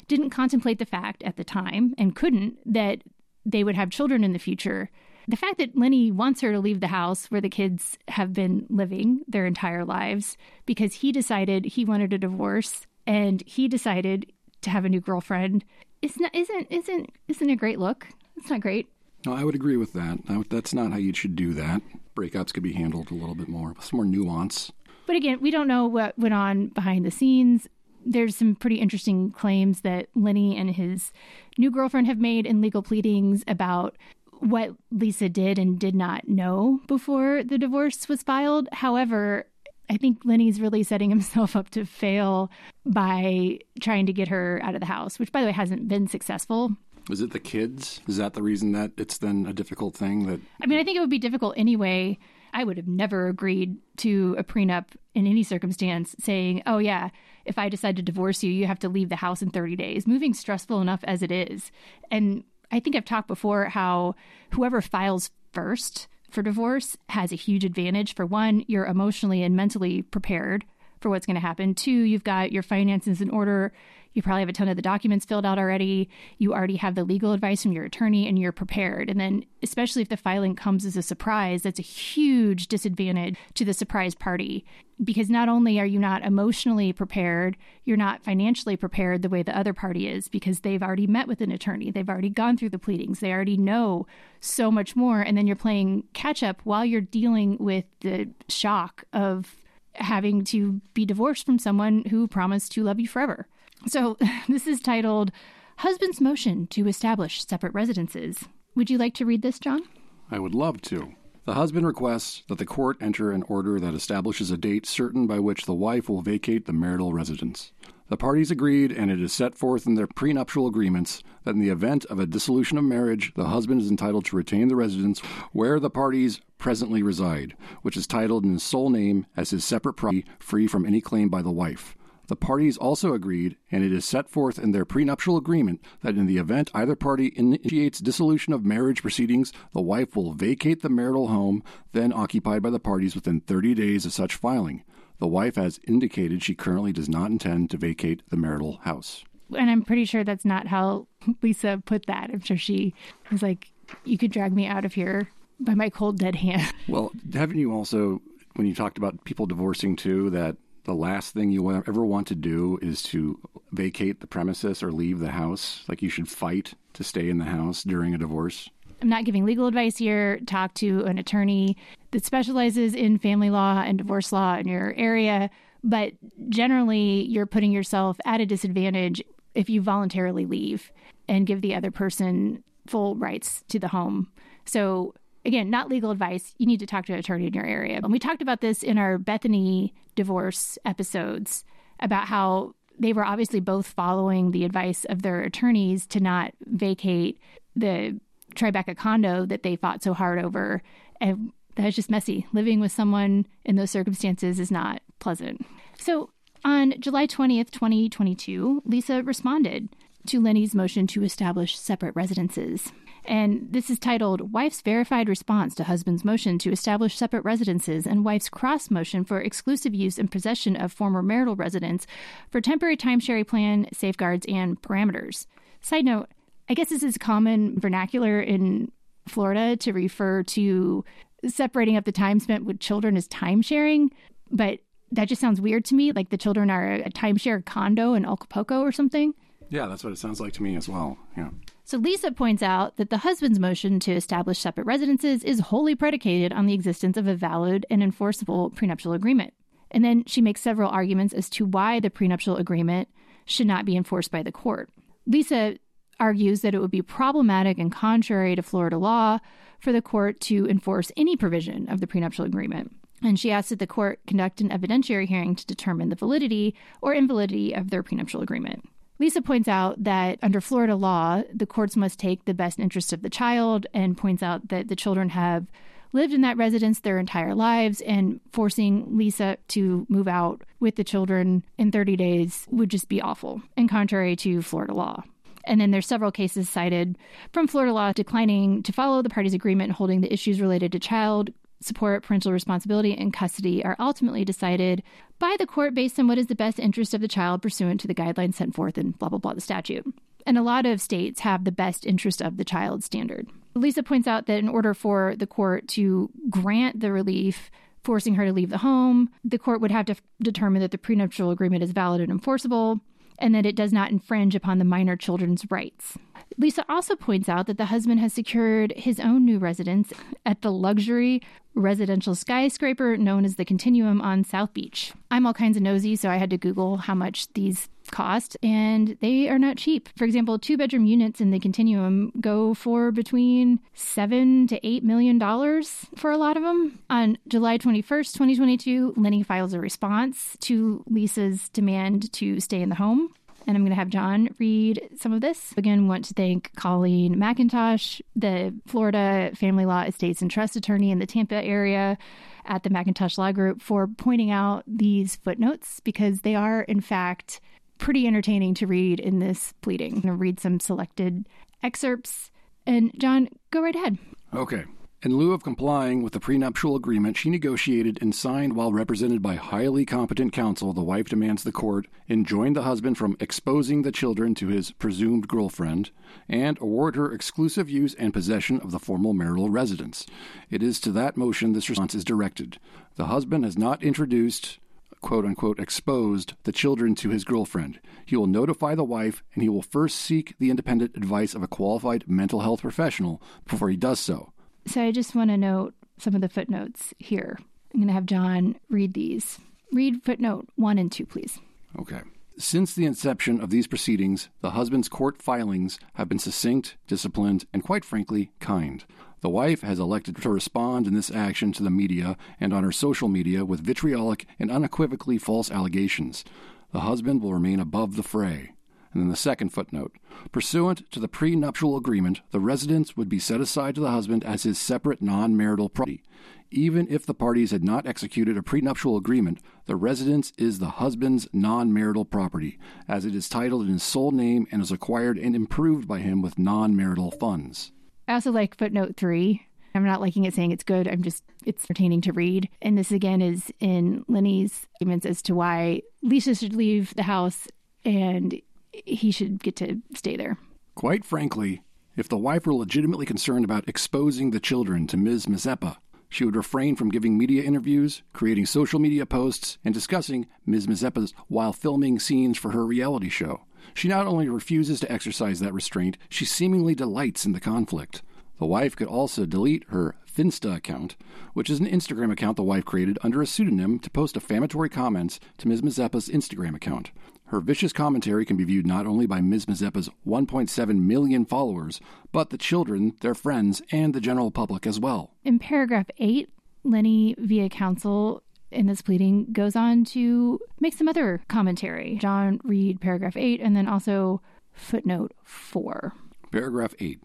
[0.07, 3.03] didn't contemplate the fact at the time and couldn't that
[3.45, 4.89] they would have children in the future.
[5.27, 8.65] The fact that Lenny wants her to leave the house where the kids have been
[8.71, 14.31] living their entire lives because he decided he wanted a divorce and he decided
[14.65, 15.63] to have a new girlfriend
[16.01, 18.07] is not, isn't isn't isn't a great look.
[18.35, 18.87] It's not great.
[19.25, 20.19] No, I would agree with that.
[20.49, 21.81] That's not how you should do that.
[22.15, 24.71] Breakups could be handled a little bit more, some more nuance.
[25.07, 27.67] But again, we don't know what went on behind the scenes.
[28.05, 31.11] There's some pretty interesting claims that Lenny and his
[31.57, 33.95] new girlfriend have made in legal pleadings about
[34.39, 38.67] what Lisa did and did not know before the divorce was filed.
[38.73, 39.47] However,
[39.89, 42.51] I think Lenny's really setting himself up to fail
[42.85, 46.07] by trying to get her out of the house, which, by the way, hasn't been
[46.07, 46.75] successful.
[47.09, 48.01] Is it the kids?
[48.07, 50.25] Is that the reason that it's then a difficult thing?
[50.25, 52.17] That I mean, I think it would be difficult anyway
[52.55, 57.09] I would have never agreed to a prenup in any circumstance saying, oh, yeah,
[57.43, 60.07] if I decide to divorce you, you have to leave the house in 30 days.
[60.07, 61.69] Moving's stressful enough as it is.
[62.09, 64.15] And I think I've talked before how
[64.51, 68.13] whoever files first for divorce has a huge advantage.
[68.13, 70.65] For one, you're emotionally and mentally prepared
[70.99, 71.73] for what's going to happen.
[71.73, 73.71] Two, you've got your finances in order.
[74.15, 76.09] You probably have a ton of the documents filled out already.
[76.37, 79.09] You already have the legal advice from your attorney and you're prepared.
[79.09, 83.65] And then, especially if the filing comes as a surprise, that's a huge disadvantage to
[83.65, 84.65] the surprise party
[85.03, 89.57] because not only are you not emotionally prepared, you're not financially prepared the way the
[89.57, 92.79] other party is because they've already met with an attorney, they've already gone through the
[92.79, 94.07] pleadings, they already know
[94.39, 95.21] so much more.
[95.21, 99.57] And then you're playing catch up while you're dealing with the shock of
[99.95, 103.47] having to be divorced from someone who promised to love you forever.
[103.87, 104.17] So,
[104.49, 105.31] this is titled
[105.77, 108.45] Husband's Motion to Establish Separate Residences.
[108.73, 109.83] Would you like to read this, John?
[110.31, 111.13] I would love to.
[111.45, 115.37] The husband requests that the court enter an order that establishes a date certain by
[115.37, 117.71] which the wife will vacate the marital residence.
[118.07, 121.69] The parties agreed, and it is set forth in their prenuptial agreements that in the
[121.69, 125.19] event of a dissolution of marriage, the husband is entitled to retain the residence
[125.51, 129.93] where the parties presently reside, which is titled in his sole name as his separate
[129.93, 131.95] property, free from any claim by the wife.
[132.27, 136.25] The parties also agreed, and it is set forth in their prenuptial agreement, that in
[136.25, 141.27] the event either party initiates dissolution of marriage proceedings, the wife will vacate the marital
[141.27, 144.83] home then occupied by the parties within 30 days of such filing.
[145.19, 149.23] The wife has indicated she currently does not intend to vacate the marital house.
[149.55, 151.07] And I'm pretty sure that's not how
[151.41, 152.29] Lisa put that.
[152.33, 152.93] I'm sure she
[153.31, 153.71] was like,
[154.03, 156.73] you could drag me out of here by my cold, dead hand.
[156.87, 158.21] Well, haven't you also,
[158.55, 162.35] when you talked about people divorcing too, that the last thing you ever want to
[162.35, 163.39] do is to
[163.71, 165.83] vacate the premises or leave the house.
[165.87, 168.69] Like you should fight to stay in the house during a divorce.
[169.01, 170.39] I'm not giving legal advice here.
[170.45, 171.75] Talk to an attorney
[172.11, 175.49] that specializes in family law and divorce law in your area.
[175.83, 176.13] But
[176.49, 179.21] generally, you're putting yourself at a disadvantage
[179.53, 180.91] if you voluntarily leave
[181.27, 184.31] and give the other person full rights to the home.
[184.65, 186.55] So again, not legal advice.
[186.57, 187.99] You need to talk to an attorney in your area.
[188.01, 191.63] And we talked about this in our Bethenny divorce episodes
[191.99, 197.39] about how they were obviously both following the advice of their attorneys to not vacate
[197.75, 198.19] the
[198.55, 200.81] Tribeca condo that they fought so hard over.
[201.19, 202.47] And that's just messy.
[202.53, 205.65] Living with someone in those circumstances is not pleasant.
[205.97, 206.29] So
[206.63, 209.89] on July 20th, 2022, Lisa responded
[210.27, 212.91] to Lenny's motion to establish separate residences.
[213.27, 218.23] And this is titled Wife's Verified Response to Husband's Motion to Establish Separate Residences and
[218.23, 222.05] Wife's Cross Motion for Exclusive Use and Possession of Former Marital Residence
[222.49, 225.47] for Temporary Timeshare Plan Safeguards and Parameters.
[225.81, 226.29] Side note,
[226.69, 228.91] I guess this is common vernacular in
[229.27, 231.03] Florida to refer to
[231.47, 234.11] separating up the time spent with children as time sharing,
[234.51, 234.79] but
[235.11, 236.11] that just sounds weird to me.
[236.11, 239.33] Like the children are a timeshare condo in Acapulco or something.
[239.69, 241.17] Yeah, that's what it sounds like to me as well.
[241.35, 241.49] Yeah.
[241.87, 246.51] So Lisa points out that the husband's motion to establish separate residences is wholly predicated
[246.51, 249.53] on the existence of a valid and enforceable prenuptial agreement.
[249.91, 253.07] And then she makes several arguments as to why the prenuptial agreement
[253.45, 254.89] should not be enforced by the court.
[255.27, 255.77] Lisa
[256.19, 259.37] argues that it would be problematic and contrary to Florida law
[259.79, 262.95] for the court to enforce any provision of the prenuptial agreement.
[263.21, 267.13] And she asks that the court conduct an evidentiary hearing to determine the validity or
[267.13, 268.89] invalidity of their prenuptial agreement.
[269.17, 273.21] Lisa points out that under Florida law, the courts must take the best interest of
[273.21, 275.67] the child and points out that the children have
[276.11, 281.03] lived in that residence their entire lives and forcing Lisa to move out with the
[281.03, 285.23] children in 30 days would just be awful and contrary to Florida law.
[285.65, 287.17] And then there's several cases cited
[287.51, 291.51] from Florida law declining to follow the parties' agreement holding the issues related to child
[291.81, 295.03] support, parental responsibility, and custody are ultimately decided
[295.39, 298.07] by the court based on what is the best interest of the child pursuant to
[298.07, 300.05] the guidelines set forth in blah, blah, blah, the statute.
[300.45, 303.47] And a lot of states have the best interest of the child standard.
[303.73, 307.69] Lisa points out that in order for the court to grant the relief,
[308.03, 310.97] forcing her to leave the home, the court would have to f- determine that the
[310.97, 313.01] prenuptial agreement is valid and enforceable
[313.39, 316.17] and that it does not infringe upon the minor children's rights.
[316.57, 320.13] Lisa also points out that the husband has secured his own new residence
[320.45, 321.41] at the luxury
[321.75, 325.11] residential skyscraper known as the Continuum on South Beach.
[325.29, 329.17] I'm all kinds of nosy, so I had to Google how much these cost, and
[329.19, 330.09] they are not cheap.
[330.15, 335.37] For example, two bedroom units in the Continuum go for between seven to eight million
[335.37, 336.99] dollars for a lot of them.
[337.09, 342.95] On July 21st, 2022, Lenny files a response to Lisa's demand to stay in the
[342.95, 343.33] home
[343.67, 345.73] and I'm going to have John read some of this.
[345.77, 351.19] Again, want to thank Colleen McIntosh, the Florida Family Law Estates and Trust Attorney in
[351.19, 352.17] the Tampa area
[352.65, 357.61] at the McIntosh Law Group, for pointing out these footnotes because they are, in fact,
[357.97, 360.15] pretty entertaining to read in this pleading.
[360.15, 361.47] I'm going to read some selected
[361.83, 362.51] excerpts.
[362.85, 364.17] And John, go right ahead.
[364.53, 364.83] Okay.
[365.23, 369.55] In lieu of complying with the prenuptial agreement she negotiated and signed while represented by
[369.55, 374.53] highly competent counsel, the wife demands the court enjoin the husband from exposing the children
[374.55, 376.11] to his presumed girlfriend
[376.47, 380.27] and award her exclusive use and possession of the formal marital residence.
[380.69, 382.77] It is to that motion this response is directed.
[383.15, 384.79] The husband has not introduced
[385.21, 387.99] quote unquote exposed the children to his girlfriend.
[388.27, 391.67] He will notify the wife and he will first seek the independent advice of a
[391.67, 394.53] qualified mental health professional before he does so.
[394.87, 397.57] So I just want to note some of the footnotes here.
[397.93, 399.59] I'm going to have John read these.
[399.91, 401.59] Read footnote one and two, please.
[401.99, 402.21] Okay.
[402.57, 407.83] Since the inception of these proceedings, the husband's court filings have been succinct, disciplined, and
[407.83, 409.03] quite frankly, kind.
[409.41, 412.93] The wife has elected to respond in this action to the media and on her
[412.93, 416.45] social media with vitriolic and unequivocally false allegations.
[416.93, 418.71] The husband will remain above the fray.
[419.15, 420.11] And then the second footnote.
[420.51, 424.63] Pursuant to the prenuptial agreement, the residence would be set aside to the husband as
[424.63, 426.21] his separate non marital property.
[426.69, 431.47] Even if the parties had not executed a prenuptial agreement, the residence is the husband's
[431.53, 435.55] non marital property, as it is titled in his sole name and is acquired and
[435.55, 437.93] improved by him with non marital funds.
[438.27, 439.65] I also like footnote three.
[439.93, 441.07] I'm not liking it saying it's good.
[441.07, 442.67] I'm just, it's entertaining to read.
[442.81, 447.65] And this again is in Lenny's arguments as to why Lisa should leave the house
[448.03, 448.61] and
[449.05, 450.57] he should get to stay there.
[450.95, 451.81] Quite frankly,
[452.15, 455.47] if the wife were legitimately concerned about exposing the children to Ms.
[455.47, 455.97] Mazepa,
[456.29, 460.87] she would refrain from giving media interviews, creating social media posts, and discussing Ms.
[460.87, 463.61] Mazepa's while filming scenes for her reality show.
[463.93, 468.21] She not only refuses to exercise that restraint, she seemingly delights in the conflict.
[468.59, 471.15] The wife could also delete her Finsta account,
[471.53, 475.39] which is an Instagram account the wife created under a pseudonym to post defamatory comments
[475.57, 475.81] to Ms.
[475.81, 477.11] Mazepa's Instagram account.
[477.47, 479.67] Her vicious commentary can be viewed not only by Ms.
[479.67, 485.31] Mazepa's 1.7 million followers, but the children, their friends, and the general public as well.
[485.43, 486.49] In paragraph 8,
[486.83, 492.17] Lenny, via counsel in this pleading, goes on to make some other commentary.
[492.19, 494.41] John, read paragraph 8 and then also
[494.73, 496.13] footnote 4.
[496.51, 497.19] Paragraph 8.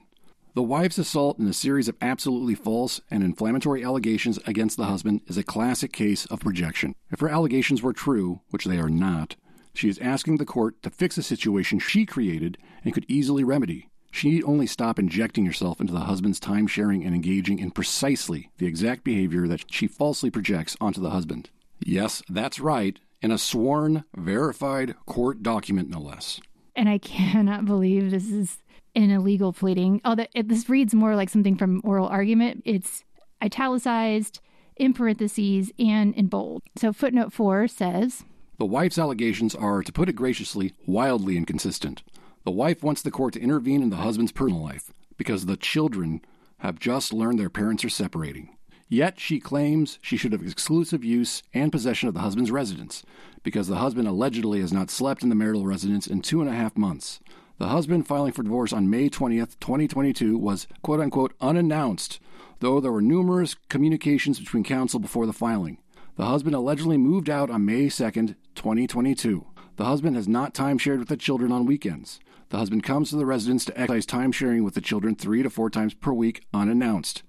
[0.55, 5.23] The wife's assault in a series of absolutely false and inflammatory allegations against the husband
[5.29, 6.95] is a classic case of projection.
[7.11, 9.37] If her allegations were true, which they are not,
[9.75, 13.89] she is asking the court to fix a situation she created and could easily remedy.
[14.11, 18.51] She need only stop injecting herself into the husband's time sharing and engaging in precisely
[18.59, 21.51] the exact behavior that she falsely projects onto the husband.
[21.79, 26.41] Yes, that's right, in a sworn, verified court document, no less.
[26.75, 28.59] And I cannot believe this is
[28.95, 30.01] an illegal pleading.
[30.05, 32.63] Although it, this reads more like something from oral argument.
[32.65, 33.05] It's
[33.43, 34.41] italicized,
[34.77, 36.63] in parentheses, and in bold.
[36.77, 38.25] So footnote four says
[38.61, 42.03] The wife's allegations are, to put it graciously, wildly inconsistent.
[42.45, 46.21] The wife wants the court to intervene in the husband's personal life because the children
[46.59, 48.55] have just learned their parents are separating.
[48.87, 53.03] Yet she claims she should have exclusive use and possession of the husband's residence
[53.43, 56.55] because the husband allegedly has not slept in the marital residence in two and a
[56.55, 57.19] half months.
[57.57, 62.21] The husband filing for divorce on May 20th, 2022 was quote unquote unannounced,
[62.59, 65.79] though there were numerous communications between counsel before the filing.
[66.21, 69.47] The husband allegedly moved out on May 2nd, 2022.
[69.77, 72.21] The husband has not time shared with the children on weekends.
[72.51, 75.49] The husband comes to the residence to exercise time sharing with the children three to
[75.49, 77.23] four times per week unannounced.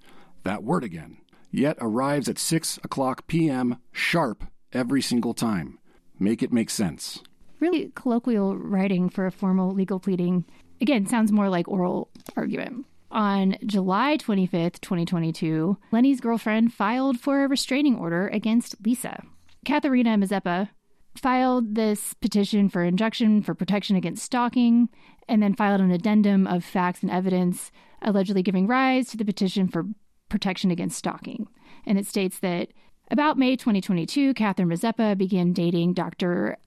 [0.43, 1.19] That word again.
[1.51, 3.77] Yet arrives at 6 o'clock p.m.
[3.93, 5.79] sharp every single time.
[6.19, 7.23] Make it make sense.
[7.61, 10.43] really colloquial writing for a formal legal pleading.
[10.81, 12.85] Again, sounds more like oral argument.
[13.11, 19.21] On July 25th, 2022, Lenny's girlfriend filed for a restraining order against Lisa.
[19.65, 20.69] Katharina Mazepa
[21.15, 24.87] filed this petition for injunction for protection against stalking
[25.27, 27.69] and then filed an addendum of facts and evidence
[28.01, 29.85] allegedly giving rise to the petition for
[30.29, 31.47] protection against stalking.
[31.85, 32.69] And it states that
[33.11, 36.57] about May 2022, Catherine Mazepa began dating Dr.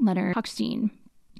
[0.00, 0.90] Leonard Hochstein.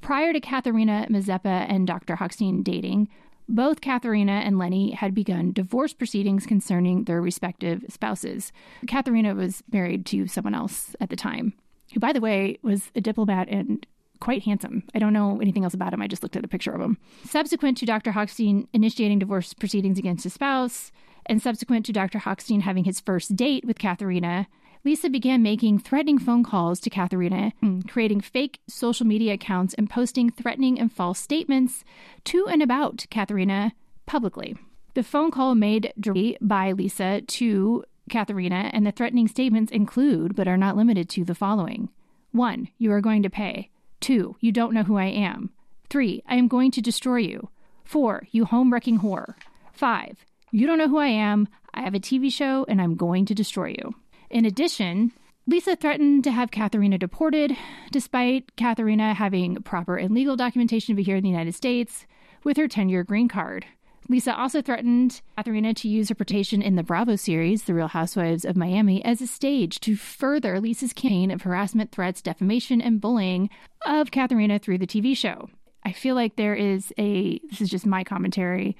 [0.00, 2.16] Prior to Katharina Mazepa and Dr.
[2.16, 3.08] Hochstein dating,
[3.48, 8.52] both Katharina and Lenny had begun divorce proceedings concerning their respective spouses.
[8.86, 11.52] Katharina was married to someone else at the time,
[11.92, 13.86] who, by the way, was a diplomat and
[14.20, 14.84] quite handsome.
[14.94, 16.00] I don't know anything else about him.
[16.00, 16.96] I just looked at a picture of him.
[17.24, 18.12] Subsequent to Dr.
[18.12, 20.92] Hochstein initiating divorce proceedings against his spouse,
[21.26, 22.18] and subsequent to Dr.
[22.20, 24.46] Hochstein having his first date with Katharina,
[24.84, 29.88] Lisa began making threatening phone calls to Katharina, mm, creating fake social media accounts, and
[29.88, 31.84] posting threatening and false statements
[32.24, 33.72] to and about Katharina
[34.06, 34.56] publicly.
[34.94, 40.48] The phone call made directly by Lisa to Katharina and the threatening statements include, but
[40.48, 41.88] are not limited to, the following
[42.32, 43.70] one, you are going to pay.
[44.00, 45.50] Two, you don't know who I am.
[45.90, 47.50] Three, I am going to destroy you.
[47.84, 49.34] Four, you home wrecking whore.
[49.72, 51.46] Five, you don't know who I am.
[51.74, 53.94] I have a TV show and I'm going to destroy you.
[54.32, 55.12] In addition,
[55.46, 57.54] Lisa threatened to have Katharina deported,
[57.90, 62.06] despite Katharina having proper and legal documentation to be here in the United States
[62.42, 63.66] with her 10 year green card.
[64.08, 68.46] Lisa also threatened Katharina to use her reputation in the Bravo series, The Real Housewives
[68.46, 73.50] of Miami, as a stage to further Lisa's campaign of harassment, threats, defamation, and bullying
[73.84, 75.50] of Katharina through the TV show.
[75.84, 78.78] I feel like there is a, this is just my commentary,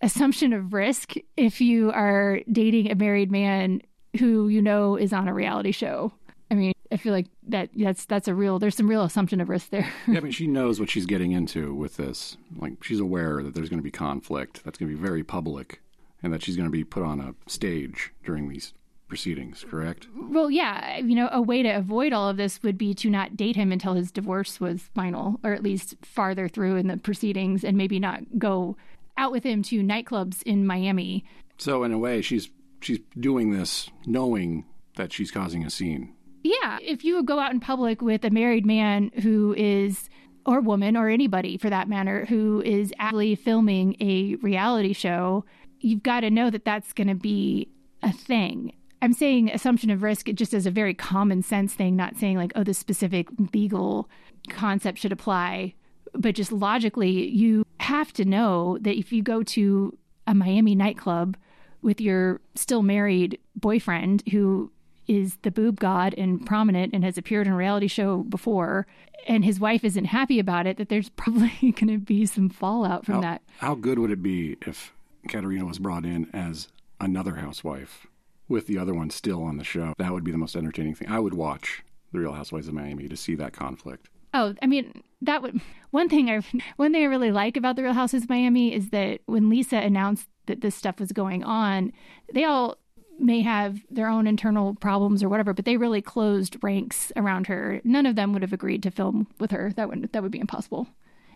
[0.00, 3.82] assumption of risk if you are dating a married man
[4.18, 6.12] who you know is on a reality show.
[6.50, 9.48] I mean, I feel like that that's that's a real there's some real assumption of
[9.48, 9.90] risk there.
[10.06, 12.36] yeah, I mean, she knows what she's getting into with this.
[12.56, 15.80] Like, she's aware that there's going to be conflict that's going to be very public,
[16.22, 18.74] and that she's going to be put on a stage during these
[19.08, 19.64] proceedings.
[19.68, 20.08] Correct?
[20.14, 23.36] Well, yeah, you know, a way to avoid all of this would be to not
[23.36, 27.64] date him until his divorce was final, or at least farther through in the proceedings,
[27.64, 28.76] and maybe not go
[29.16, 31.24] out with him to nightclubs in Miami.
[31.56, 32.50] So, in a way, she's
[32.84, 34.64] she's doing this knowing
[34.96, 36.14] that she's causing a scene.
[36.42, 40.08] Yeah, if you go out in public with a married man who is
[40.44, 45.44] or woman or anybody for that matter who is actually filming a reality show,
[45.78, 47.68] you've got to know that that's going to be
[48.02, 48.72] a thing.
[49.00, 52.52] I'm saying assumption of risk just as a very common sense thing, not saying like,
[52.54, 54.08] oh, the specific legal
[54.48, 55.74] concept should apply,
[56.14, 61.36] but just logically, you have to know that if you go to a Miami nightclub
[61.82, 64.70] with your still married boyfriend who
[65.08, 68.86] is the boob god and prominent and has appeared in a reality show before
[69.26, 73.04] and his wife isn't happy about it that there's probably going to be some fallout
[73.04, 73.42] from how, that.
[73.58, 74.92] how good would it be if
[75.28, 76.68] Katerina was brought in as
[77.00, 78.06] another housewife
[78.48, 79.94] with the other one still on the show?
[79.98, 81.08] That would be the most entertaining thing.
[81.08, 84.08] I would watch the real housewives of miami to see that conflict.
[84.34, 85.60] Oh i mean that would
[85.90, 86.40] one thing i
[86.76, 89.76] one thing i really like about the real housewives of miami is that when lisa
[89.76, 91.92] announced that this stuff was going on
[92.32, 92.76] they all
[93.18, 97.80] may have their own internal problems or whatever, but they really closed ranks around her.
[97.84, 99.72] None of them would have agreed to film with her.
[99.76, 100.88] That would that would be impossible.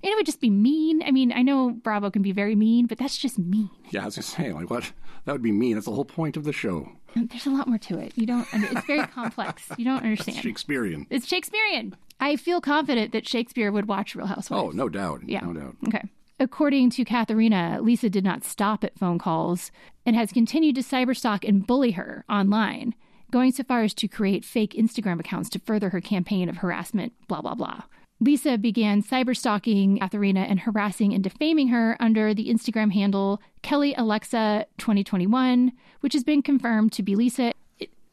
[0.02, 1.02] And it would just be mean.
[1.02, 3.70] I mean, I know Bravo can be very mean, but that's just mean.
[3.90, 4.92] Yeah, I was just saying, like, what?
[5.24, 5.74] That would be mean.
[5.74, 6.92] That's the whole point of the show.
[7.14, 8.12] There's a lot more to it.
[8.14, 8.46] You don't.
[8.52, 9.68] I mean, it's very complex.
[9.78, 10.36] You don't understand.
[10.36, 11.06] It's Shakespearean.
[11.08, 11.96] It's Shakespearean.
[12.20, 14.64] I feel confident that Shakespeare would watch Real Housewives.
[14.64, 15.22] Oh, no doubt.
[15.24, 15.40] Yeah.
[15.40, 15.76] No doubt.
[15.88, 16.02] Okay.
[16.38, 19.70] According to Katharina, Lisa did not stop at phone calls
[20.04, 22.94] and has continued to cyberstalk and bully her online,
[23.30, 27.14] going so far as to create fake Instagram accounts to further her campaign of harassment,
[27.26, 27.82] blah, blah, blah.
[28.20, 34.66] Lisa began cyberstalking Katharina and harassing and defaming her under the Instagram handle Kelly Alexa
[34.76, 37.52] 2021, which has been confirmed to be Lisa.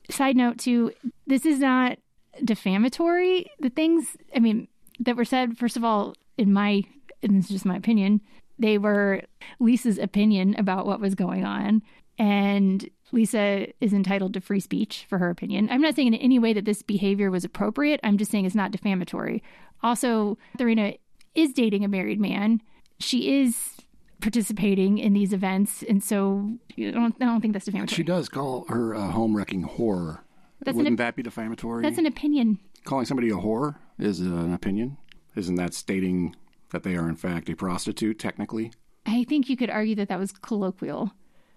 [0.09, 0.91] Side note, too,
[1.27, 1.99] this is not
[2.43, 3.49] defamatory.
[3.59, 4.69] The things, I mean,
[4.99, 6.83] that were said, first of all, in my
[7.23, 8.21] and it's just my opinion,
[8.59, 9.21] they were
[9.59, 11.81] Lisa's opinion about what was going on.
[12.19, 15.67] And Lisa is entitled to free speech for her opinion.
[15.71, 17.99] I'm not saying in any way that this behavior was appropriate.
[18.03, 19.41] I'm just saying it's not defamatory.
[19.81, 20.93] Also, Katharina
[21.35, 22.61] is dating a married man.
[22.99, 23.77] She is
[24.21, 25.83] participating in these events.
[25.83, 27.95] And so I don't, I don't think that's defamatory.
[27.95, 30.19] She does call her a home wrecking whore.
[30.63, 31.83] That's Wouldn't an, that be defamatory?
[31.83, 32.59] That's an opinion.
[32.85, 34.97] Calling somebody a whore is an opinion.
[35.35, 36.35] Isn't that stating
[36.73, 38.71] that they are in fact a prostitute technically?
[39.05, 41.11] I think you could argue that that was colloquial.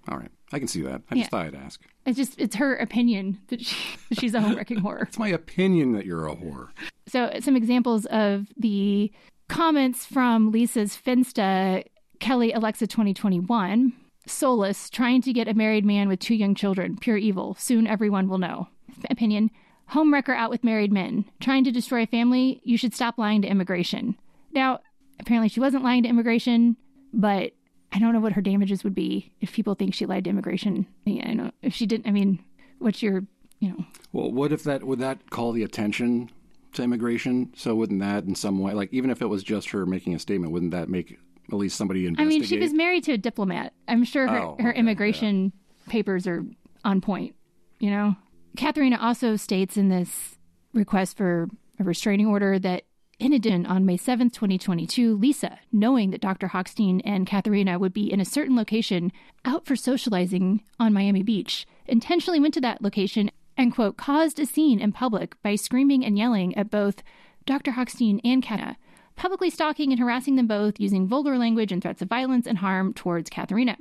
[0.08, 1.02] All right, I can see that.
[1.10, 1.22] I Yeah.
[1.22, 1.80] just thought I'd ask.
[2.06, 3.76] It's just it's her opinion that she,
[4.12, 5.02] she's a home wrecking whore.
[5.02, 6.68] It's my opinion that you're a whore.
[7.08, 9.10] So, some examples of the
[9.48, 11.84] comments from Lisa's Finsta,
[12.20, 13.92] Kelly Alexa 2021.
[14.28, 16.96] Solace, trying to get a married man with two young children.
[16.96, 17.54] Pure evil.
[17.58, 18.68] Soon everyone will know.
[19.08, 19.50] Opinion.
[19.92, 21.24] Homewrecker out with married men.
[21.40, 22.60] Trying to destroy a family.
[22.64, 24.16] You should stop lying to immigration.
[24.52, 24.80] Now,
[25.20, 26.76] apparently she wasn't lying to immigration,
[27.12, 27.52] but
[27.92, 30.86] I don't know what her damages would be if people think she lied to immigration.
[31.04, 31.50] Yeah, I know.
[31.62, 32.38] If she didn't, I mean,
[32.78, 33.24] what's your,
[33.60, 36.30] you know, Well, what if that would that call the attention
[36.74, 37.52] to immigration?
[37.56, 40.18] So wouldn't that in some way, like even if it was just her making a
[40.18, 42.26] statement, wouldn't that make at least somebody investigate?
[42.26, 43.72] I mean, she was married to a diplomat.
[43.88, 45.52] I'm sure her, Oh, her okay, immigration
[45.88, 46.44] papers are
[46.84, 47.34] on point,
[47.78, 48.16] you know?
[48.56, 50.36] Katharina also states in this
[50.74, 51.48] request for
[51.78, 52.82] a restraining order that
[53.18, 56.48] in addition, on May 7th, 2022, Lisa, knowing that Dr.
[56.48, 59.10] Hochstein and Katharina would be in a certain location
[59.44, 64.44] out for socializing on Miami Beach, intentionally went to that location and, quote, caused a
[64.44, 67.02] scene in public by screaming and yelling at both
[67.46, 67.72] Dr.
[67.72, 68.76] Hochstein and Katharina,
[69.16, 72.92] publicly stalking and harassing them both using vulgar language and threats of violence and harm
[72.92, 73.78] towards Katharina.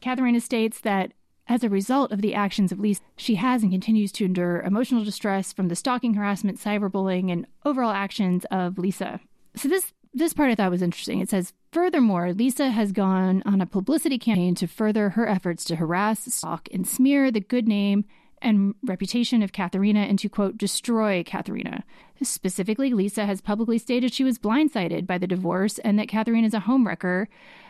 [0.00, 1.12] Katharina states that
[1.48, 5.04] as a result of the actions of Lisa, she has and continues to endure emotional
[5.04, 9.20] distress from the stalking, harassment, cyberbullying, and overall actions of Lisa.
[9.56, 11.20] So this this part I thought was interesting.
[11.20, 15.76] It says, Furthermore, Lisa has gone on a publicity campaign to further her efforts to
[15.76, 18.04] harass, stalk, and smear the good name
[18.42, 21.84] and reputation of Katharina and to, quote, destroy Katharina.
[22.22, 26.54] Specifically, Lisa has publicly stated she was blindsided by the divorce and that Katharina is
[26.54, 27.26] a homewrecker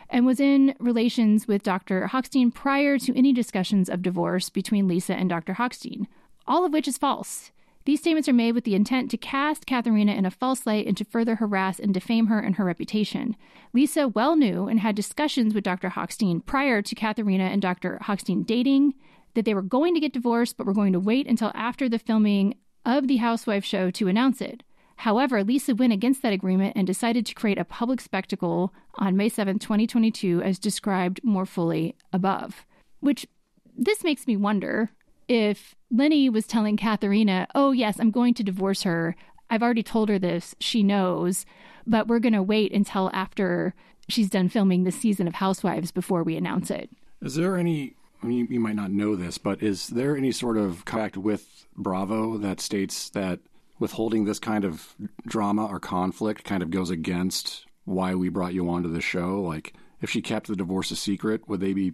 [0.09, 2.09] and was in relations with Dr.
[2.11, 5.55] Hochstein prior to any discussions of divorce between Lisa and Dr.
[5.55, 6.07] Hochstein,
[6.47, 7.51] all of which is false.
[7.85, 10.95] These statements are made with the intent to cast Katharina in a false light and
[10.95, 13.35] to further harass and defame her and her reputation.
[13.73, 15.89] Lisa well knew and had discussions with Dr.
[15.89, 17.99] Hochstein prior to Katharina and Dr.
[18.03, 18.93] Hochstein dating
[19.33, 21.99] that they were going to get divorced, but were going to wait until after the
[21.99, 24.63] filming of the Housewife show to announce it.
[24.97, 29.29] However, Lisa went against that agreement and decided to create a public spectacle on May
[29.29, 32.65] 7, 2022, as described more fully above.
[32.99, 33.27] Which
[33.75, 34.91] this makes me wonder
[35.27, 39.15] if Lenny was telling Katharina, oh, yes, I'm going to divorce her.
[39.49, 40.55] I've already told her this.
[40.59, 41.45] She knows,
[41.85, 43.73] but we're going to wait until after
[44.07, 46.89] she's done filming the season of Housewives before we announce it.
[47.21, 50.57] Is there any, I mean, you might not know this, but is there any sort
[50.57, 53.39] of contact with Bravo that states that
[53.79, 54.95] withholding this kind of
[55.25, 59.41] drama or conflict kind of goes against why we brought you onto the show?
[59.41, 61.93] Like, if she kept the divorce a secret, would they be,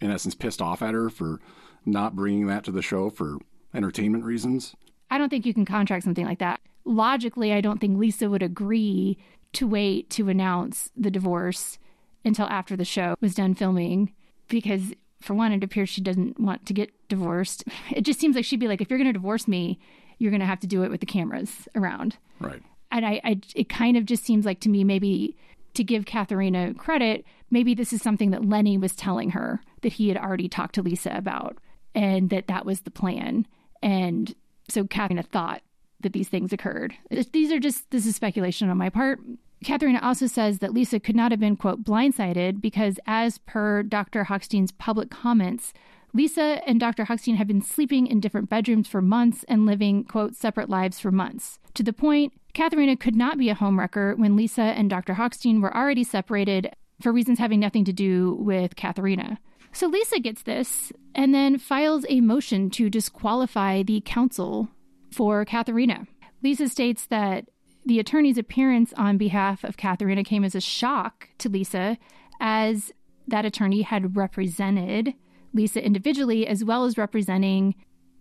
[0.00, 1.40] in essence, pissed off at her for
[1.84, 3.38] not bringing that to the show for
[3.74, 4.74] entertainment reasons?
[5.10, 6.60] I don't think you can contract something like that.
[6.84, 9.18] Logically, I don't think Lisa would agree
[9.52, 11.78] to wait to announce the divorce
[12.24, 14.12] until after the show was done filming
[14.48, 17.64] because for one it appears she doesn't want to get divorced.
[17.90, 19.78] It just seems like she'd be like if you're going to divorce me,
[20.22, 22.16] you're going to have to do it with the cameras around.
[22.38, 22.62] Right.
[22.92, 25.36] And I, I it kind of just seems like to me maybe
[25.74, 30.08] to give Katharina credit, maybe this is something that Lenny was telling her that he
[30.08, 31.58] had already talked to Lisa about
[31.94, 33.46] and that that was the plan.
[33.82, 34.34] And
[34.68, 35.62] so Katharina thought
[36.00, 36.94] that these things occurred.
[37.32, 39.18] These are just, this is speculation on my part.
[39.64, 44.24] Katharina also says that Lisa could not have been, quote, blindsided because, as per Dr.
[44.24, 45.72] Hochstein's public comments,
[46.14, 47.06] Lisa and Dr.
[47.06, 51.10] Hochstein have been sleeping in different bedrooms for months and living, quote, separate lives for
[51.10, 51.58] months.
[51.74, 55.14] To the point, Katharina could not be a homewrecker when Lisa and Dr.
[55.14, 59.40] Hochstein were already separated for reasons having nothing to do with Katharina.
[59.72, 64.68] So Lisa gets this and then files a motion to disqualify the counsel
[65.10, 66.06] for Katharina.
[66.42, 67.46] Lisa states that
[67.86, 71.96] the attorney's appearance on behalf of Katharina came as a shock to Lisa,
[72.38, 72.92] as
[73.26, 75.14] that attorney had represented
[75.52, 77.74] Lisa individually as well as representing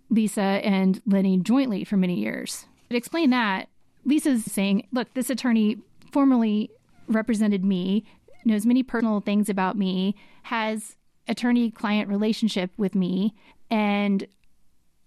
[0.09, 2.65] Lisa and Lenny jointly for many years.
[2.89, 3.69] To explain that,
[4.03, 5.77] Lisa's saying, look, this attorney
[6.11, 6.69] formerly
[7.07, 8.03] represented me,
[8.43, 13.33] knows many personal things about me, has attorney client relationship with me.
[13.69, 14.27] And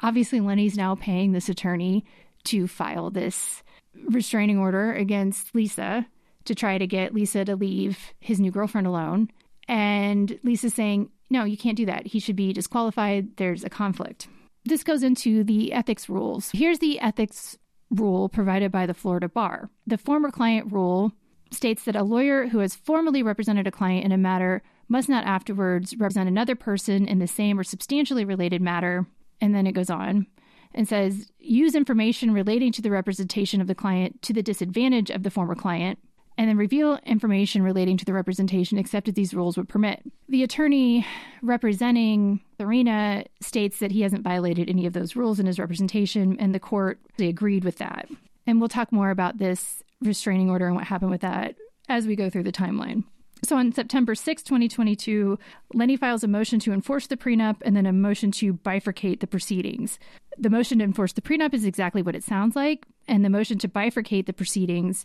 [0.01, 2.05] obviously, Lenny's now paying this attorney
[2.45, 3.63] to file this
[4.09, 6.07] restraining order against Lisa
[6.45, 9.31] to try to get Lisa to leave his new girlfriend alone.
[9.67, 12.07] And Lisa's saying, no, you can't do that.
[12.07, 13.37] He should be disqualified.
[13.37, 14.29] There's a conflict.
[14.65, 16.51] This goes into the ethics rules.
[16.53, 17.59] Here's the ethics
[17.91, 19.71] rule provided by the Florida Bar.
[19.87, 21.13] The former client rule
[21.51, 25.25] states that a lawyer who has formally represented a client in a matter must not
[25.25, 29.07] afterwards represent another person in the same or substantially related matter.
[29.41, 30.27] And then it goes on
[30.75, 35.23] and says use information relating to the representation of the client to the disadvantage of
[35.23, 35.99] the former client,
[36.37, 40.03] and then reveal information relating to the representation except as these rules would permit.
[40.29, 41.07] The attorney
[41.43, 46.55] representing Serena states that he hasn't violated any of those rules in his representation, and
[46.55, 48.09] the court agreed with that.
[48.47, 51.57] And we'll talk more about this restraining order and what happened with that
[51.89, 53.05] as we go through the timeline.
[53.45, 55.39] So on September 6, 2022,
[55.75, 59.27] Lenny files a motion to enforce the prenup and then a motion to bifurcate the
[59.27, 59.99] proceedings.
[60.39, 63.59] The motion to enforce the prenup is exactly what it sounds like, and the motion
[63.59, 65.05] to bifurcate the proceedings.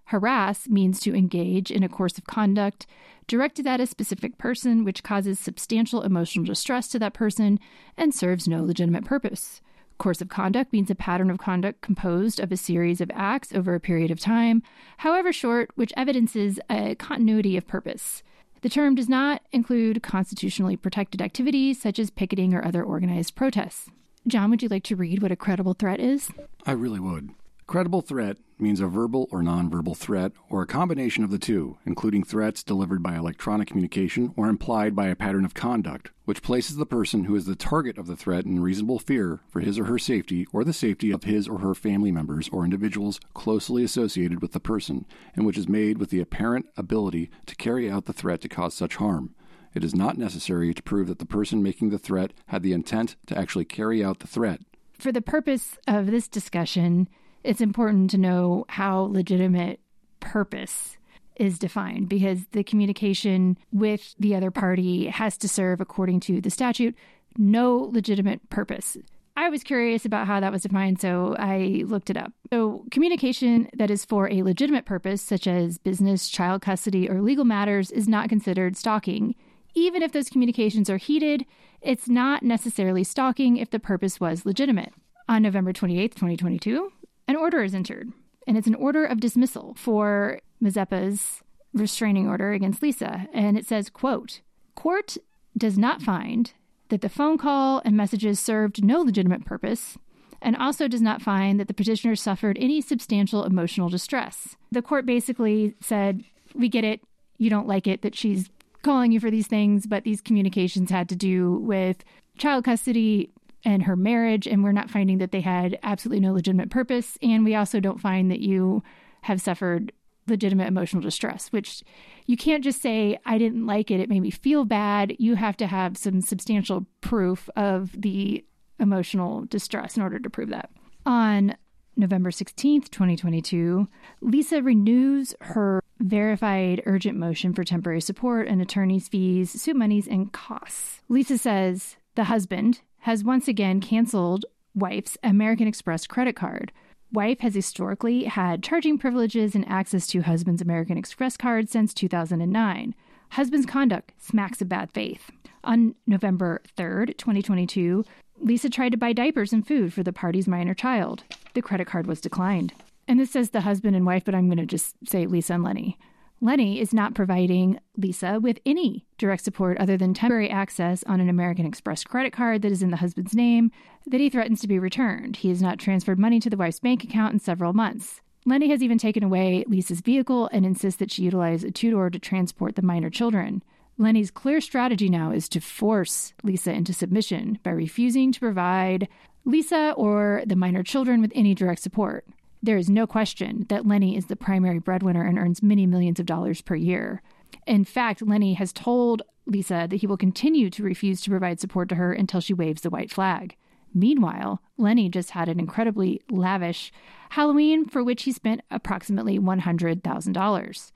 [0.06, 2.88] Harass means to engage in a course of conduct
[3.28, 7.60] directed at a specific person which causes substantial emotional distress to that person
[7.96, 9.62] and serves no legitimate purpose.
[10.00, 13.76] Course of conduct means a pattern of conduct composed of a series of acts over
[13.76, 14.64] a period of time,
[15.00, 18.24] however short, which evidences a continuity of purpose.
[18.62, 23.90] The term does not include constitutionally protected activities such as picketing or other organized protests.
[24.26, 26.32] John, would you like to read what a credible threat is?
[26.66, 27.32] I really would.
[27.70, 32.24] Credible threat means a verbal or nonverbal threat, or a combination of the two, including
[32.24, 36.86] threats delivered by electronic communication or implied by a pattern of conduct, which places the
[36.88, 40.00] person who is the target of the threat in reasonable fear for his or her
[40.00, 44.54] safety or the safety of his or her family members or individuals closely associated with
[44.54, 45.06] the person,
[45.36, 48.74] and which is made with the apparent ability to carry out the threat to cause
[48.74, 49.36] such harm.
[49.76, 53.16] It is not necessary to prove that the person making the threat had the intent
[53.28, 54.62] to actually carry out the threat.
[54.98, 57.08] For the purpose of this discussion,
[57.44, 59.80] it's important to know how legitimate
[60.20, 60.98] purpose
[61.36, 66.50] is defined because the communication with the other party has to serve, according to the
[66.50, 66.96] statute,
[67.38, 68.98] no legitimate purpose.
[69.38, 72.34] I was curious about how that was defined, so I looked it up.
[72.52, 77.46] So, communication that is for a legitimate purpose, such as business, child custody, or legal
[77.46, 79.36] matters, is not considered stalking.
[79.76, 81.46] Even if those communications are heated,
[81.82, 84.92] it's not necessarily stalking if the purpose was legitimate.
[85.30, 86.92] On November 28th, 2022,
[87.30, 88.12] an order is entered,
[88.48, 91.44] and it's an order of dismissal for Mazepa's
[91.76, 93.28] restraining order against Lisa.
[93.32, 94.42] And it says, quote,
[94.74, 95.16] Court
[95.56, 96.52] does not find
[96.88, 99.96] that the phone call and messages served no legitimate purpose
[100.42, 104.56] and also does not find that the petitioner suffered any substantial emotional distress.
[104.72, 106.24] The court basically said,
[106.56, 107.02] We get it.
[107.38, 108.50] You don't like it that she's
[108.82, 112.04] calling you for these things, but these communications had to do with
[112.40, 113.30] child custody,
[113.66, 117.18] and her marriage, and we're not finding that they had absolutely no legitimate purpose.
[117.22, 118.84] And we also don't find that you
[119.22, 119.92] have suffered
[120.28, 121.84] legitimate emotional distress, which
[122.26, 125.16] you can't just say, I didn't like it, it made me feel bad.
[125.20, 128.46] You have to have some substantial proof of the
[128.80, 130.70] emotional distress in order to prove that.
[131.06, 131.56] On
[131.98, 133.88] November 16th, 2022,
[134.22, 140.32] Lisa renews her verified urgent motion for temporary support and attorney's fees, suit monies, and
[140.32, 141.02] costs.
[141.10, 144.46] Lisa says the husband, has once again canceled
[144.76, 146.72] wife's American Express credit card.
[147.12, 152.94] Wife has historically had charging privileges and access to husband's American Express card since 2009.
[153.32, 155.32] Husband's conduct smacks of bad faith.
[155.64, 158.06] On November 3rd, 2022,
[158.40, 161.24] Lisa tried to buy diapers and food for the party's minor child.
[161.54, 162.74] The credit card was declined.
[163.08, 165.64] And this says the husband and wife, but I'm going to just say Lisa and
[165.64, 165.98] Lenny.
[166.42, 171.28] Lenny is not providing Lisa with any direct support other than temporary access on an
[171.28, 173.72] American Express credit card that is in the husband's name
[174.08, 175.38] that he threatens to be returned.
[175.38, 178.22] He has not transferred money to the wife's bank account in several months.
[178.46, 182.10] Lenny has even taken away Lisa's vehicle and insists that she utilize a two door
[182.10, 183.62] to transport the minor children.
[183.98, 189.10] Lenny's clear strategy now is to force Lisa into submission by refusing to provide
[189.44, 192.26] Lisa or the minor children with any direct support.
[192.62, 196.26] There is no question that Lenny is the primary breadwinner and earns many millions of
[196.26, 197.22] dollars per year.
[197.66, 201.88] In fact, Lenny has told Lisa that he will continue to refuse to provide support
[201.90, 203.56] to her until she waves the white flag.
[203.94, 206.92] Meanwhile, Lenny just had an incredibly lavish
[207.32, 210.92] Halloween for which he spent approximately $100,000.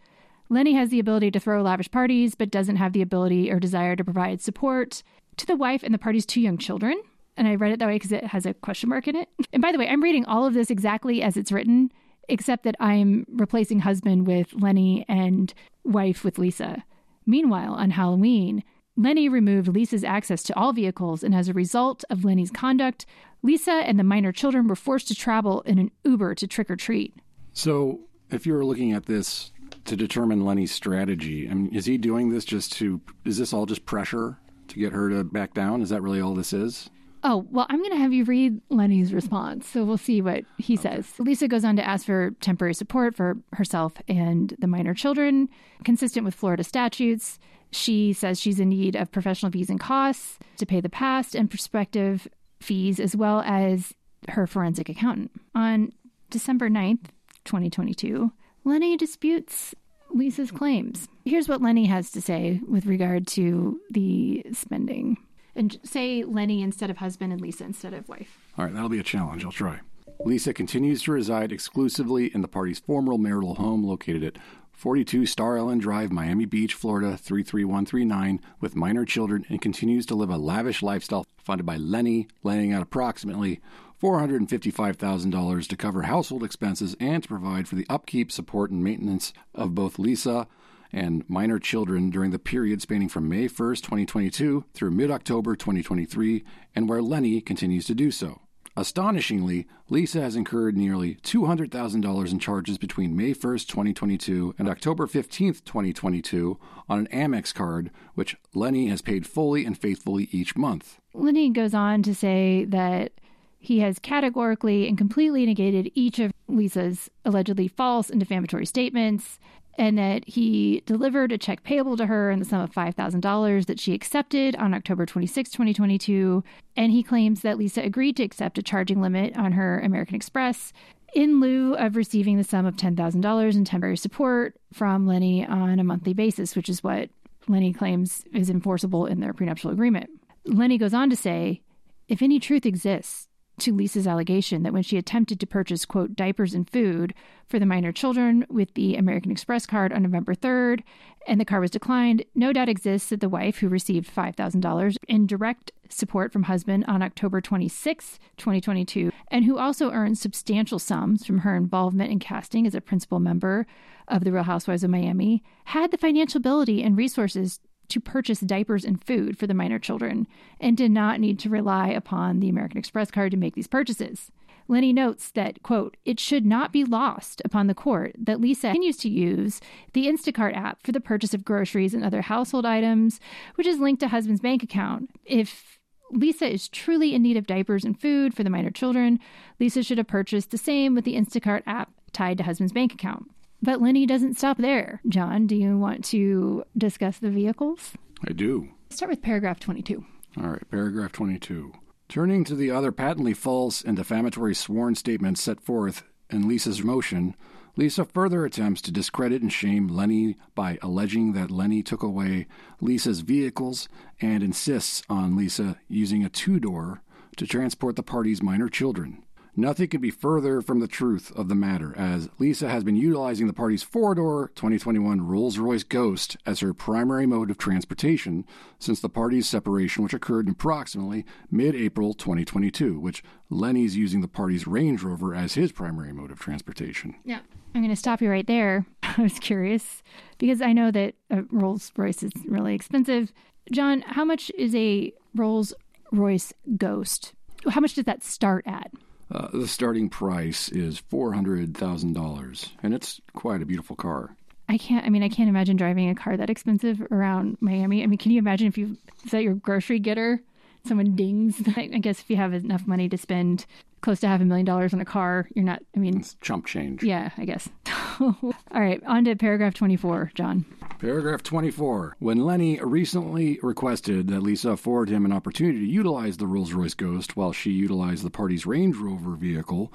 [0.49, 3.95] Lenny has the ability to throw lavish parties, but doesn't have the ability or desire
[3.95, 5.01] to provide support
[5.37, 7.01] to the wife and the party's two young children
[7.37, 9.29] and I read it that way because it has a question mark in it.
[9.51, 11.91] And by the way, I'm reading all of this exactly as it's written,
[12.29, 15.53] except that I'm replacing husband with Lenny and
[15.83, 16.83] wife with Lisa.
[17.25, 18.63] Meanwhile, on Halloween,
[18.95, 23.05] Lenny removed Lisa's access to all vehicles, and as a result of Lenny's conduct,
[23.41, 26.75] Lisa and the minor children were forced to travel in an Uber to trick or
[26.75, 27.13] treat.
[27.53, 29.51] So, if you were looking at this
[29.85, 33.65] to determine Lenny's strategy, I mean, is he doing this just to, is this all
[33.65, 35.81] just pressure to get her to back down?
[35.81, 36.89] Is that really all this is?
[37.25, 39.67] Oh, well, I'm going to have you read Lenny's response.
[39.67, 40.81] So we'll see what he okay.
[40.81, 41.13] says.
[41.19, 45.47] Lisa goes on to ask for temporary support for herself and the minor children,
[45.85, 47.39] consistent with Florida statutes.
[47.71, 51.49] She says she's in need of professional fees and costs to pay the past and
[51.49, 52.27] prospective
[52.59, 53.93] fees, as well as
[54.29, 55.31] her forensic accountant.
[55.55, 55.91] On
[56.29, 57.05] December 9th,
[57.45, 58.31] 2022,
[58.63, 59.73] Lenny disputes
[60.11, 61.07] Lisa's claims.
[61.25, 65.17] Here's what Lenny has to say with regard to the spending.
[65.55, 68.39] And say Lenny instead of husband and Lisa instead of wife.
[68.57, 69.45] All right, that'll be a challenge.
[69.45, 69.81] I'll try.
[70.25, 74.37] Lisa continues to reside exclusively in the party's former marital home located at
[74.71, 80.29] 42 Star Island Drive, Miami Beach, Florida 33139, with minor children and continues to live
[80.29, 83.61] a lavish lifestyle funded by Lenny, laying out approximately
[84.01, 89.75] $455,000 to cover household expenses and to provide for the upkeep, support, and maintenance of
[89.75, 90.47] both Lisa
[90.93, 96.43] and minor children during the period spanning from May 1st, 2022 through mid October 2023,
[96.75, 98.39] and where Lenny continues to do so.
[98.75, 105.63] Astonishingly, Lisa has incurred nearly $200,000 in charges between May 1st, 2022 and October 15th,
[105.63, 110.99] 2022 on an Amex card, which Lenny has paid fully and faithfully each month.
[111.13, 113.11] Lenny goes on to say that
[113.59, 119.39] he has categorically and completely negated each of Lisa's allegedly false and defamatory statements
[119.77, 123.79] and that he delivered a check payable to her in the sum of $5,000 that
[123.79, 126.43] she accepted on October 26, 2022.
[126.75, 130.73] And he claims that Lisa agreed to accept a charging limit on her American Express
[131.15, 135.83] in lieu of receiving the sum of $10,000 in temporary support from Lenny on a
[135.83, 137.09] monthly basis, which is what
[137.47, 140.09] Lenny claims is enforceable in their prenuptial agreement.
[140.45, 141.61] Lenny goes on to say
[142.07, 143.27] if any truth exists
[143.59, 147.13] to Lisa's allegation that when she attempted to purchase, quote, diapers and food
[147.47, 150.81] for the minor children with the American Express card on November 3rd,
[151.27, 155.27] and the card was declined, no doubt exists that the wife, who received $5,000 in
[155.27, 161.39] direct support from husband on October 26, 2022, and who also earned substantial sums from
[161.39, 163.67] her involvement in casting as a principal member
[164.07, 167.59] of the Real Housewives of Miami, had the financial ability and resources
[167.93, 170.27] to purchase diapers and food for the minor children
[170.59, 174.31] and did not need to rely upon the American Express card to make these purchases.
[174.67, 178.97] Lenny notes that, quote, it should not be lost upon the court that Lisa continues
[178.97, 179.59] to use
[179.93, 183.19] the Instacart app for the purchase of groceries and other household items,
[183.55, 185.09] which is linked to husband's bank account.
[185.25, 185.79] If
[186.11, 189.19] Lisa is truly in need of diapers and food for the minor children,
[189.59, 193.29] Lisa should have purchased the same with the Instacart app tied to husband's bank account.
[193.63, 194.99] But Lenny doesn't stop there.
[195.07, 197.93] John, do you want to discuss the vehicles?
[198.27, 198.67] I do.
[198.89, 200.03] Start with paragraph 22.
[200.37, 201.71] All right, paragraph 22.
[202.09, 207.37] Turning to the other patently false and defamatory sworn statements set forth in Lisa's motion,
[207.77, 212.47] Lisa further attempts to discredit and shame Lenny by alleging that Lenny took away
[212.81, 213.87] Lisa's vehicles
[214.19, 217.01] and insists on Lisa using a two door
[217.37, 219.22] to transport the party's minor children.
[219.55, 223.45] Nothing could be further from the truth of the matter, as Lisa has been utilizing
[223.45, 228.45] the party's four door 2021 Rolls Royce Ghost as her primary mode of transportation
[228.79, 234.27] since the party's separation, which occurred in approximately mid April 2022, which Lenny's using the
[234.27, 237.15] party's Range Rover as his primary mode of transportation.
[237.23, 237.39] Yeah.
[237.75, 238.87] I'm going to stop you right there.
[239.03, 240.01] I was curious
[240.39, 243.31] because I know that uh, a Rolls Royce is really expensive.
[243.71, 245.73] John, how much is a Rolls
[246.11, 247.33] Royce Ghost?
[247.69, 248.91] How much does that start at?
[249.33, 254.35] Uh, the starting price is four hundred thousand dollars, and it's quite a beautiful car.
[254.69, 255.05] I can't.
[255.05, 258.03] I mean, I can't imagine driving a car that expensive around Miami.
[258.03, 260.41] I mean, can you imagine if you is that your grocery getter?
[260.85, 261.61] Someone dings.
[261.75, 263.65] I guess if you have enough money to spend
[264.01, 265.81] close to half a million dollars on a car, you're not.
[265.95, 267.03] I mean, it's chump change.
[267.03, 267.69] Yeah, I guess.
[268.19, 270.65] All right, on to paragraph twenty-four, John.
[270.99, 272.15] Paragraph 24.
[272.19, 276.93] When Lenny recently requested that Lisa afford him an opportunity to utilize the Rolls Royce
[276.93, 279.91] Ghost while she utilized the party's Range Rover vehicle,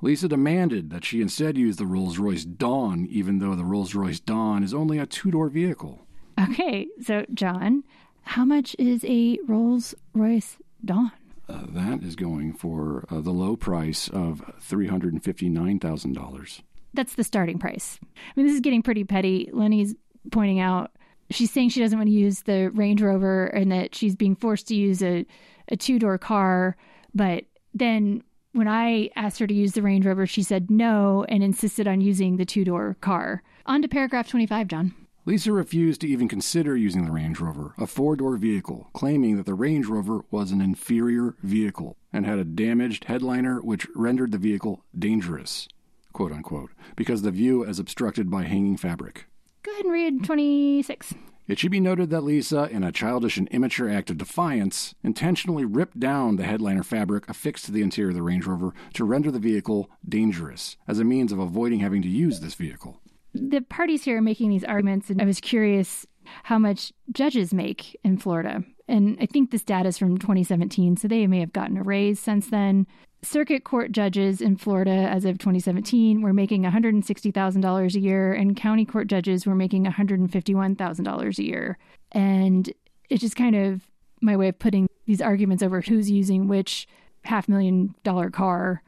[0.00, 4.20] Lisa demanded that she instead use the Rolls Royce Dawn, even though the Rolls Royce
[4.20, 6.06] Dawn is only a two door vehicle.
[6.40, 7.82] Okay, so, John,
[8.22, 11.10] how much is a Rolls Royce Dawn?
[11.48, 16.62] Uh, that is going for uh, the low price of $359,000.
[16.94, 17.98] That's the starting price.
[18.02, 19.50] I mean, this is getting pretty petty.
[19.52, 19.94] Lenny's
[20.30, 20.92] pointing out
[21.30, 24.68] she's saying she doesn't want to use the Range Rover and that she's being forced
[24.68, 25.26] to use a,
[25.68, 26.76] a two door car.
[27.14, 28.22] But then
[28.52, 32.00] when I asked her to use the Range Rover, she said no and insisted on
[32.00, 33.42] using the two door car.
[33.66, 34.94] On to paragraph 25, John.
[35.24, 39.46] Lisa refused to even consider using the Range Rover, a four door vehicle, claiming that
[39.46, 44.38] the Range Rover was an inferior vehicle and had a damaged headliner which rendered the
[44.38, 45.68] vehicle dangerous,
[46.12, 49.26] quote unquote, because the view is obstructed by hanging fabric.
[49.62, 51.14] Go ahead and read 26.
[51.48, 55.64] It should be noted that Lisa, in a childish and immature act of defiance, intentionally
[55.64, 59.30] ripped down the headliner fabric affixed to the interior of the Range Rover to render
[59.30, 63.00] the vehicle dangerous as a means of avoiding having to use this vehicle.
[63.34, 66.06] The parties here are making these arguments, and I was curious
[66.44, 68.62] how much judges make in Florida.
[68.88, 72.20] And I think this data is from 2017, so they may have gotten a raise
[72.20, 72.86] since then.
[73.24, 78.84] Circuit court judges in Florida as of 2017 were making $160,000 a year, and county
[78.84, 81.78] court judges were making $151,000 a year.
[82.10, 82.72] And
[83.08, 83.82] it's just kind of
[84.20, 86.88] my way of putting these arguments over who's using which
[87.24, 88.82] half million dollar car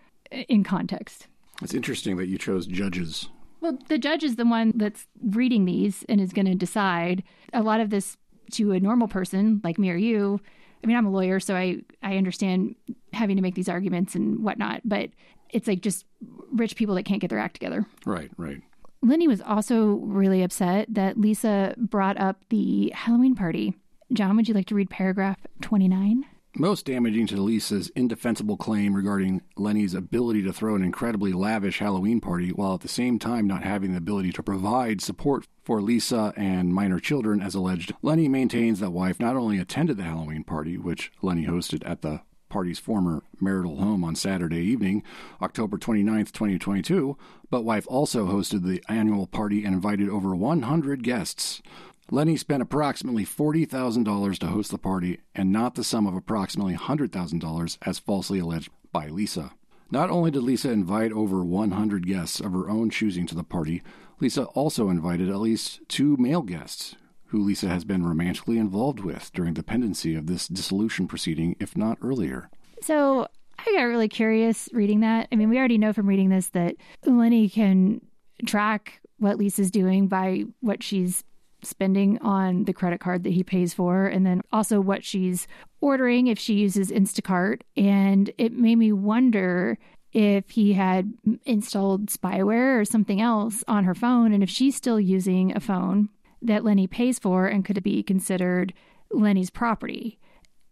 [0.49, 1.28] in context.
[1.62, 3.28] It's interesting that you chose judges.
[3.61, 7.22] Well, the judge is the one that's reading these and is going to decide.
[7.53, 8.16] A lot of this
[8.53, 10.41] to a normal person like me or you.
[10.85, 12.76] I mean, I'm a lawyer, so I, I understand
[13.14, 15.09] having to make these arguments and whatnot, but
[15.49, 16.05] it's like just
[16.53, 17.87] rich people that can't get their act together.
[18.05, 18.61] Right, right.
[19.03, 23.74] Lenny was also really upset that Lisa brought up the Halloween party.
[24.12, 26.24] John, would you like to read paragraph 29?
[26.57, 32.20] Most damaging to Lisa's indefensible claim regarding Lenny's ability to throw an incredibly lavish Halloween
[32.20, 36.32] party while at the same time not having the ability to provide support for Lisa
[36.36, 37.92] and minor children, as alleged.
[38.02, 42.20] Lenny maintains that wife not only attended the Halloween party, which Lenny hosted at the
[42.48, 45.02] party's former marital home on Saturday evening,
[45.42, 47.18] October 29, 2022,
[47.50, 51.62] but wife also hosted the annual party and invited over 100 guests.
[52.11, 57.78] Lenny spent approximately $40,000 to host the party and not the sum of approximately $100,000
[57.82, 59.52] as falsely alleged by Lisa.
[59.90, 63.82] Not only did Lisa invite over 100 guests of her own choosing to the party,
[64.20, 66.96] Lisa also invited at least two male guests
[67.26, 71.76] who Lisa has been romantically involved with during the pendency of this dissolution proceeding, if
[71.76, 72.50] not earlier.
[72.82, 73.26] So
[73.59, 75.28] I got really curious reading that.
[75.32, 78.00] I mean, we already know from reading this that Lenny can
[78.46, 81.24] track what Lisa's doing by what she's
[81.66, 85.46] spending on the credit card that he pays for, and then also what she's
[85.80, 87.62] ordering if she uses Instacart.
[87.76, 89.78] And it made me wonder
[90.12, 91.12] if he had
[91.44, 96.08] installed spyware or something else on her phone, and if she's still using a phone
[96.42, 98.72] that Lenny pays for and could be considered
[99.10, 100.18] Lenny's property.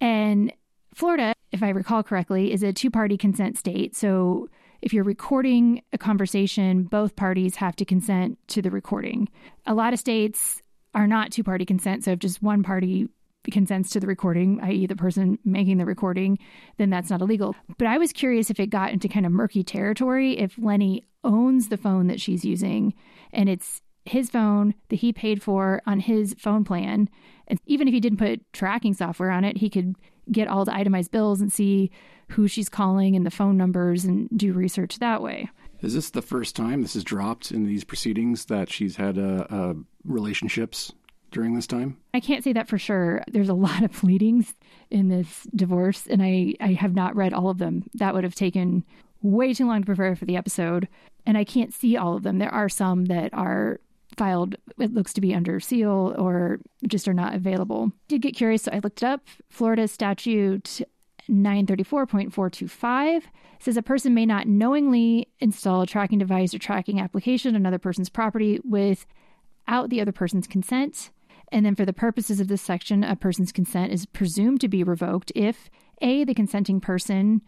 [0.01, 0.53] And
[0.95, 3.97] Florida, if I recall correctly, is a two party consent state.
[3.97, 4.49] So
[4.81, 9.29] if you're recording a conversation, both parties have to consent to the recording.
[9.67, 10.62] A lot of states
[10.95, 12.05] are not two party consent.
[12.05, 13.09] So if just one party
[13.51, 16.39] consents to the recording, i.e., the person making the recording,
[16.79, 17.57] then that's not illegal.
[17.79, 21.69] But I was curious if it got into kind of murky territory, if Lenny owns
[21.69, 22.95] the phone that she's using
[23.33, 27.09] and it's his phone that he paid for on his phone plan.
[27.47, 29.95] And even if he didn't put tracking software on it, he could
[30.31, 31.91] get all the itemized bills and see
[32.31, 35.49] who she's calling and the phone numbers and do research that way.
[35.83, 39.47] Is this the first time this is dropped in these proceedings that she's had uh,
[39.51, 39.75] uh,
[40.05, 40.93] relationships
[41.33, 41.97] during this time?
[42.15, 43.25] I can't say that for sure.
[43.27, 44.55] There's a lot of pleadings
[44.91, 47.85] in this divorce, and I, I have not read all of them.
[47.95, 48.85] That would have taken
[49.23, 50.87] way too long to prepare for the episode,
[51.27, 52.39] and I can't see all of them.
[52.39, 53.81] There are some that are
[54.17, 57.91] filed, it looks to be under seal or just are not available.
[58.07, 59.27] Did get curious, so I looked it up.
[59.49, 60.83] Florida statute
[61.29, 63.23] 934.425
[63.63, 67.79] says a person may not knowingly install a tracking device or tracking application on another
[67.79, 71.11] person's property without the other person's consent.
[71.53, 74.83] And then, for the purposes of this section, a person's consent is presumed to be
[74.83, 77.41] revoked if A, the consenting person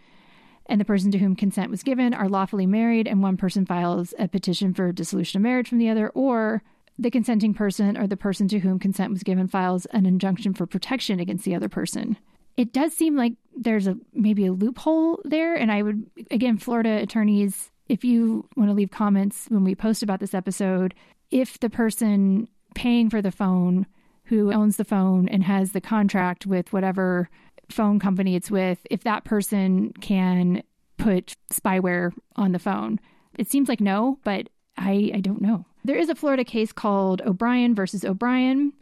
[0.66, 4.14] and the person to whom consent was given are lawfully married and one person files
[4.16, 6.62] a petition for dissolution of marriage from the other, or
[6.96, 10.64] the consenting person or the person to whom consent was given files an injunction for
[10.64, 12.16] protection against the other person
[12.56, 15.54] it does seem like there's a maybe a loophole there.
[15.54, 20.02] And i would again florida attorneys if you want to leave comments when we post
[20.02, 20.94] about this episode
[21.30, 23.86] if the person paying for the phone
[24.24, 27.28] who owns the phone and has the contract with whatever
[27.70, 30.62] phone company it's with if that person can
[30.96, 33.00] put spyware on the phone.
[33.38, 35.64] It seems like no but i i don't know.
[35.84, 38.72] There is a florida case called o'brien versus o'brien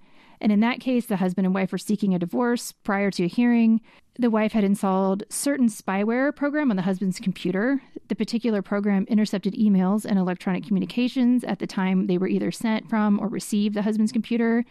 [0.43, 3.29] and in that case, the husband and wife were seeking a divorce prior to a
[3.29, 3.81] hearing.
[4.19, 7.81] The wife had installed certain spyware program on the husband's computer.
[8.09, 12.91] The particular program intercepted emails and electronic communications at the time they were either sent
[12.91, 14.65] from or received the husband's computer,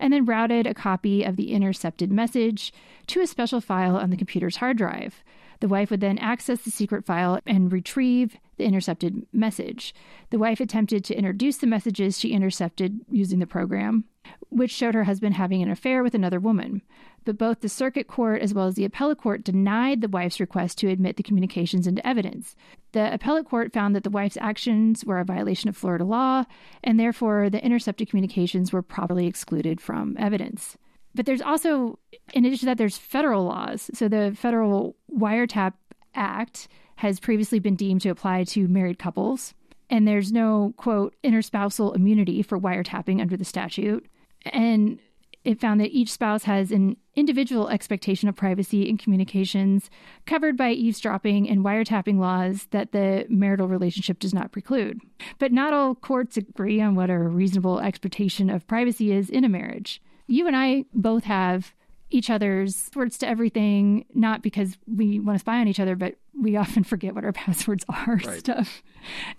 [0.00, 2.74] and then routed a copy of the intercepted message
[3.06, 5.22] to a special file on the computer's hard drive.
[5.60, 9.94] The wife would then access the secret file and retrieve the intercepted message.
[10.30, 14.06] The wife attempted to introduce the messages she intercepted using the program
[14.48, 16.82] which showed her husband having an affair with another woman.
[17.24, 20.78] But both the circuit court as well as the appellate court denied the wife's request
[20.78, 22.56] to admit the communications into evidence.
[22.92, 26.44] The appellate court found that the wife's actions were a violation of Florida law,
[26.82, 30.76] and therefore the intercepted communications were properly excluded from evidence.
[31.14, 31.98] But there's also,
[32.32, 33.90] in addition to that, there's federal laws.
[33.94, 35.74] So the Federal Wiretap
[36.14, 39.54] Act has previously been deemed to apply to married couples
[39.92, 44.06] and there's no quote interspousal immunity for wiretapping under the statute.
[44.46, 44.98] And
[45.44, 49.90] it found that each spouse has an individual expectation of privacy in communications
[50.24, 55.00] covered by eavesdropping and wiretapping laws that the marital relationship does not preclude.
[55.38, 59.48] But not all courts agree on what a reasonable expectation of privacy is in a
[59.48, 60.00] marriage.
[60.28, 61.74] You and I both have
[62.12, 66.16] each other's words to everything, not because we want to spy on each other, but
[66.40, 68.38] we often forget what our passwords are, right.
[68.38, 68.82] stuff.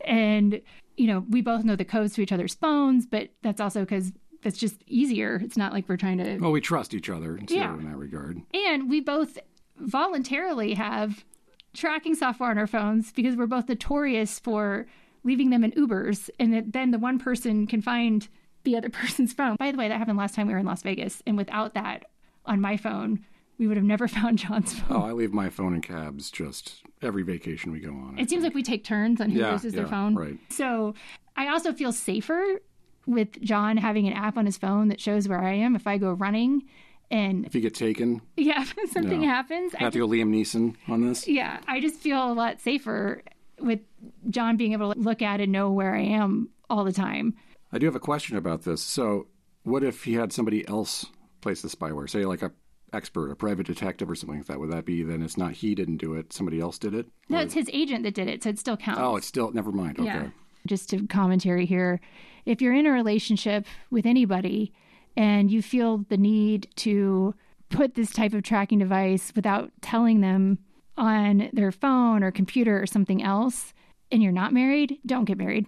[0.01, 0.61] And,
[0.97, 4.11] you know, we both know the codes to each other's phones, but that's also because
[4.45, 5.39] it's just easier.
[5.43, 6.37] It's not like we're trying to.
[6.37, 7.73] Well, we trust each other too, yeah.
[7.73, 8.41] in that regard.
[8.53, 9.37] And we both
[9.77, 11.23] voluntarily have
[11.73, 14.85] tracking software on our phones because we're both notorious for
[15.23, 18.27] leaving them in Ubers, and then the one person can find
[18.63, 19.55] the other person's phone.
[19.57, 22.05] By the way, that happened last time we were in Las Vegas, and without that
[22.45, 23.25] on my phone,
[23.57, 24.97] we would have never found John's phone.
[24.97, 28.17] Oh, I leave my phone in cabs just every vacation we go on.
[28.17, 30.15] It seems like we take turns on who yeah, loses yeah, their phone.
[30.15, 30.37] Right.
[30.49, 30.93] So
[31.35, 32.61] I also feel safer
[33.05, 35.97] with John having an app on his phone that shows where I am if I
[35.97, 36.63] go running.
[37.11, 40.75] And if you get taken, yeah, if something happens, I have to go Liam Neeson
[40.87, 41.27] on this.
[41.27, 43.21] Yeah, I just feel a lot safer
[43.59, 43.81] with
[44.29, 47.35] John being able to look at and know where I am all the time.
[47.71, 48.81] I do have a question about this.
[48.81, 49.27] So,
[49.63, 51.05] what if he had somebody else
[51.41, 52.09] place the spyware?
[52.09, 52.51] Say, like a
[52.93, 54.59] expert, a private detective, or something like that.
[54.59, 55.21] Would that be then?
[55.21, 57.07] It's not he didn't do it; somebody else did it.
[57.29, 59.01] No, it's his agent that did it, so it still counts.
[59.01, 59.99] Oh, it's still never mind.
[59.99, 60.05] Okay.
[60.07, 60.27] Yeah.
[60.67, 61.99] Just a commentary here.
[62.45, 64.73] If you're in a relationship with anybody
[65.15, 67.35] and you feel the need to
[67.69, 70.59] put this type of tracking device without telling them
[70.97, 73.73] on their phone or computer or something else,
[74.11, 75.65] and you're not married, don't get married.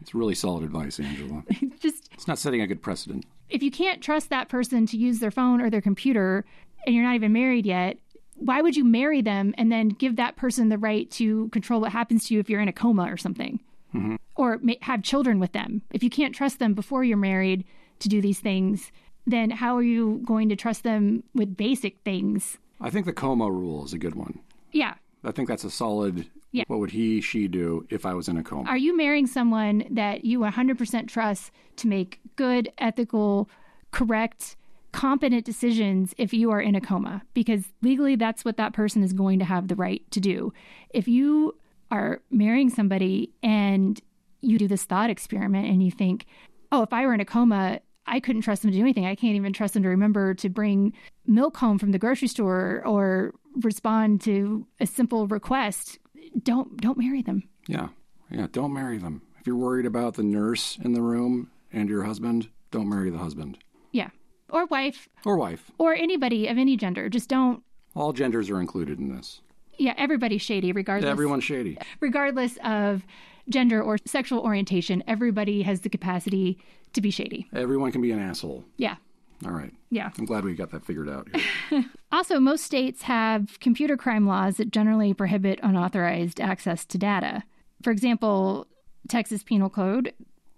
[0.00, 1.44] It's really solid advice, Angela.
[1.80, 3.24] Just it's not setting a good precedent.
[3.48, 6.44] If you can't trust that person to use their phone or their computer
[6.86, 7.98] and you're not even married yet,
[8.36, 11.92] why would you marry them and then give that person the right to control what
[11.92, 13.60] happens to you if you're in a coma or something?
[13.94, 14.16] Mm-hmm.
[14.42, 15.82] Or have children with them.
[15.92, 17.64] If you can't trust them before you're married
[18.00, 18.90] to do these things,
[19.24, 22.58] then how are you going to trust them with basic things?
[22.80, 24.40] I think the coma rule is a good one.
[24.72, 24.94] Yeah.
[25.22, 26.26] I think that's a solid.
[26.50, 26.64] Yeah.
[26.66, 28.68] What would he, she do if I was in a coma?
[28.68, 33.48] Are you marrying someone that you 100% trust to make good, ethical,
[33.92, 34.56] correct,
[34.90, 37.22] competent decisions if you are in a coma?
[37.32, 40.52] Because legally, that's what that person is going to have the right to do.
[40.90, 41.54] If you
[41.92, 44.00] are marrying somebody and
[44.42, 46.26] you do this thought experiment and you think,
[46.70, 49.06] oh, if I were in a coma, I couldn't trust them to do anything.
[49.06, 50.92] I can't even trust them to remember to bring
[51.26, 53.32] milk home from the grocery store or
[53.62, 55.98] respond to a simple request.
[56.42, 57.44] Don't don't marry them.
[57.68, 57.88] Yeah.
[58.30, 59.22] Yeah, don't marry them.
[59.40, 63.18] If you're worried about the nurse in the room and your husband, don't marry the
[63.18, 63.58] husband.
[63.92, 64.10] Yeah.
[64.48, 65.08] Or wife.
[65.24, 65.70] Or wife.
[65.78, 67.08] Or anybody of any gender.
[67.08, 67.62] Just don't
[67.94, 69.42] All genders are included in this.
[69.78, 71.10] Yeah, everybody's shady regardless.
[71.10, 71.78] Everyone's shady.
[72.00, 73.04] Regardless of
[73.48, 76.58] gender or sexual orientation, everybody has the capacity
[76.92, 77.46] to be shady.
[77.52, 78.64] Everyone can be an asshole.
[78.76, 78.96] Yeah.
[79.44, 79.72] All right.
[79.90, 80.10] Yeah.
[80.18, 81.28] I'm glad we got that figured out.
[82.12, 87.42] also, most states have computer crime laws that generally prohibit unauthorized access to data.
[87.82, 88.68] For example,
[89.08, 90.12] Texas Penal Code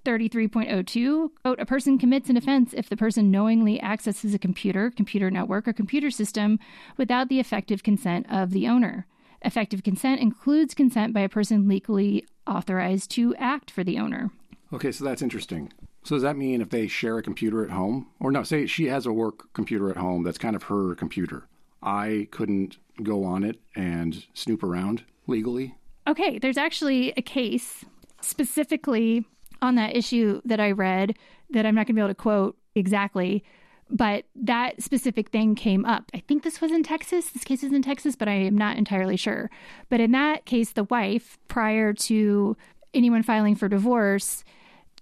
[0.05, 5.31] 33.02 quote a person commits an offense if the person knowingly accesses a computer computer
[5.31, 6.59] network or computer system
[6.99, 9.07] without the effective consent of the owner
[9.45, 14.31] effective consent includes consent by a person legally authorized to act for the owner.
[14.73, 15.73] Okay so that's interesting.
[16.03, 18.09] So does that mean if they share a computer at home?
[18.21, 21.47] Or no say she has a work computer at home that's kind of her computer.
[21.83, 25.75] I couldn't go on it and snoop around legally?
[26.07, 27.85] Okay there's actually a case
[28.21, 29.25] specifically
[29.63, 31.17] on that issue that I read
[31.51, 33.45] that I'm not going to be able to quote exactly,
[33.91, 36.11] but that specific thing came up.
[36.15, 37.31] I think this was in Texas.
[37.31, 39.51] This case is in Texas, but I am not entirely sure.
[39.89, 42.57] But in that case, the wife, prior to
[42.93, 44.45] anyone filing for divorce,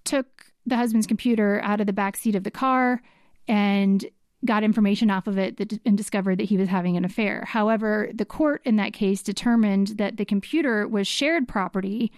[0.05, 3.03] took the husband's computer out of the back seat of the car
[3.49, 4.05] and
[4.45, 7.45] got information off of it that, and discovered that he was having an affair.
[7.47, 12.11] However, the court in that case determined that the computer was shared property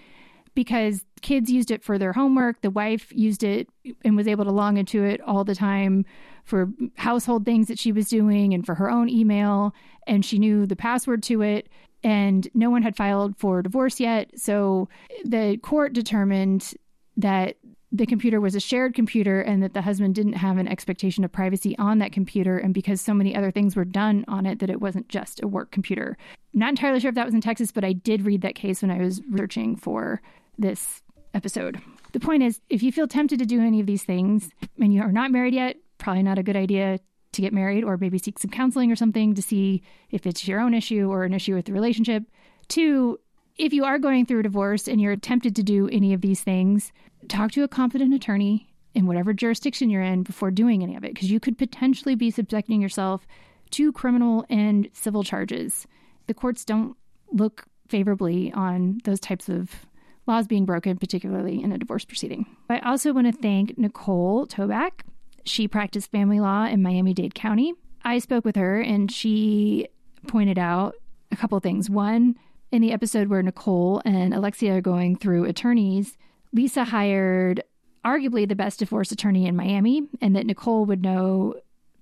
[0.55, 2.61] because kids used it for their homework.
[2.61, 3.68] The wife used it
[4.05, 6.05] and was able to log into it all the time
[6.44, 9.74] for household things that she was doing and for her own email.
[10.07, 11.68] And she knew the password to it.
[12.02, 14.30] And no one had filed for divorce yet.
[14.38, 14.88] So
[15.24, 16.74] the court determined
[17.16, 17.57] that
[17.90, 21.31] the computer was a shared computer and that the husband didn't have an expectation of
[21.31, 22.59] privacy on that computer.
[22.59, 25.48] And because so many other things were done on it, that it wasn't just a
[25.48, 26.18] work computer.
[26.52, 28.90] Not entirely sure if that was in Texas, but I did read that case when
[28.90, 30.20] I was researching for
[30.59, 31.02] this
[31.32, 31.81] episode.
[32.12, 34.48] The point is, if you feel tempted to do any of these things
[34.81, 36.98] and you are not married yet, probably not a good idea
[37.32, 40.60] to get married or maybe seek some counseling or something to see if it's your
[40.60, 42.22] own issue or an issue with the relationship.
[42.68, 43.18] Two,
[43.56, 46.40] if you are going through a divorce and you're tempted to do any of these
[46.40, 46.93] things,
[47.28, 51.14] talk to a competent attorney in whatever jurisdiction you're in before doing any of it,
[51.14, 53.26] because you could potentially be subjecting yourself
[53.70, 55.86] to criminal and civil charges.
[56.28, 56.97] The courts don't
[57.32, 59.86] look favorably on those types of
[60.26, 62.46] laws being broken, particularly in a divorce proceeding.
[62.68, 65.02] I also want to thank Nicole Toback.
[65.44, 67.74] She practiced family law in Miami Dade County.
[68.02, 69.88] I spoke with her and she
[70.26, 70.94] pointed out
[71.30, 71.90] a couple things.
[71.90, 72.36] One,
[72.72, 76.16] in the episode where Nicole and Alexia are going through attorneys,
[76.52, 77.62] Lisa hired
[78.05, 81.55] arguably the best divorce attorney in Miami, and that Nicole would know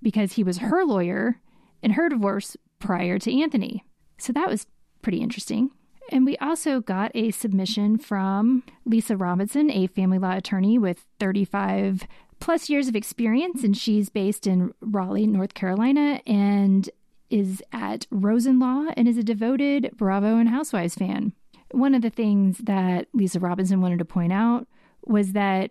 [0.03, 1.41] because he was her lawyer
[1.83, 3.85] in her divorce prior to Anthony.
[4.19, 4.67] So that was
[5.01, 5.71] pretty interesting.
[6.13, 12.07] And we also got a submission from Lisa Robinson, a family law attorney with 35
[12.39, 16.91] plus years of experience, and she's based in Raleigh, North Carolina, and
[17.31, 21.33] is at Rosen Law and is a devoted Bravo and Housewives fan.
[21.71, 24.67] One of the things that Lisa Robinson wanted to point out
[25.07, 25.71] was that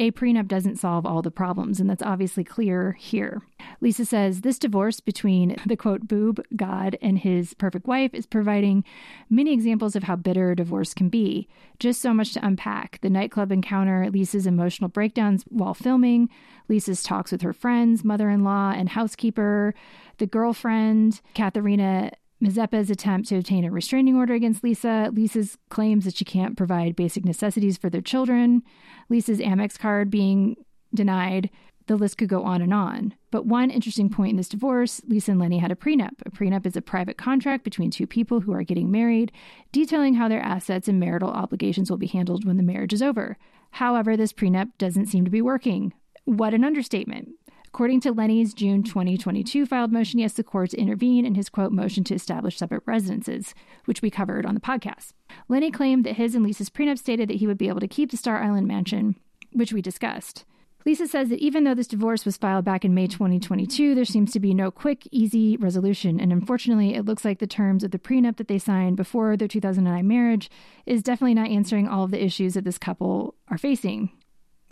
[0.00, 3.42] a prenup doesn't solve all the problems, and that's obviously clear here.
[3.82, 8.82] Lisa says this divorce between the quote boob god and his perfect wife is providing
[9.28, 11.46] many examples of how bitter divorce can be.
[11.78, 12.98] Just so much to unpack.
[13.02, 16.30] The nightclub encounter, Lisa's emotional breakdowns while filming,
[16.66, 19.74] Lisa's talks with her friends, mother in law, and housekeeper,
[20.16, 22.12] the girlfriend, Katharina
[22.42, 26.96] Mazepa's attempt to obtain a restraining order against Lisa, Lisa's claims that she can't provide
[26.96, 28.62] basic necessities for their children,
[29.08, 30.56] Lisa's Amex card being
[30.94, 31.50] denied.
[31.86, 33.14] The list could go on and on.
[33.32, 36.12] But one interesting point in this divorce Lisa and Lenny had a prenup.
[36.24, 39.32] A prenup is a private contract between two people who are getting married,
[39.72, 43.36] detailing how their assets and marital obligations will be handled when the marriage is over.
[43.72, 45.92] However, this prenup doesn't seem to be working.
[46.24, 47.30] What an understatement.
[47.72, 51.48] According to Lenny's June 2022 filed motion, he asked the court to intervene in his
[51.48, 55.12] quote motion to establish separate residences, which we covered on the podcast.
[55.48, 58.10] Lenny claimed that his and Lisa's prenup stated that he would be able to keep
[58.10, 59.14] the Star Island mansion,
[59.52, 60.44] which we discussed.
[60.84, 64.32] Lisa says that even though this divorce was filed back in May 2022, there seems
[64.32, 66.18] to be no quick, easy resolution.
[66.18, 69.46] And unfortunately, it looks like the terms of the prenup that they signed before their
[69.46, 70.50] 2009 marriage
[70.86, 74.10] is definitely not answering all of the issues that this couple are facing.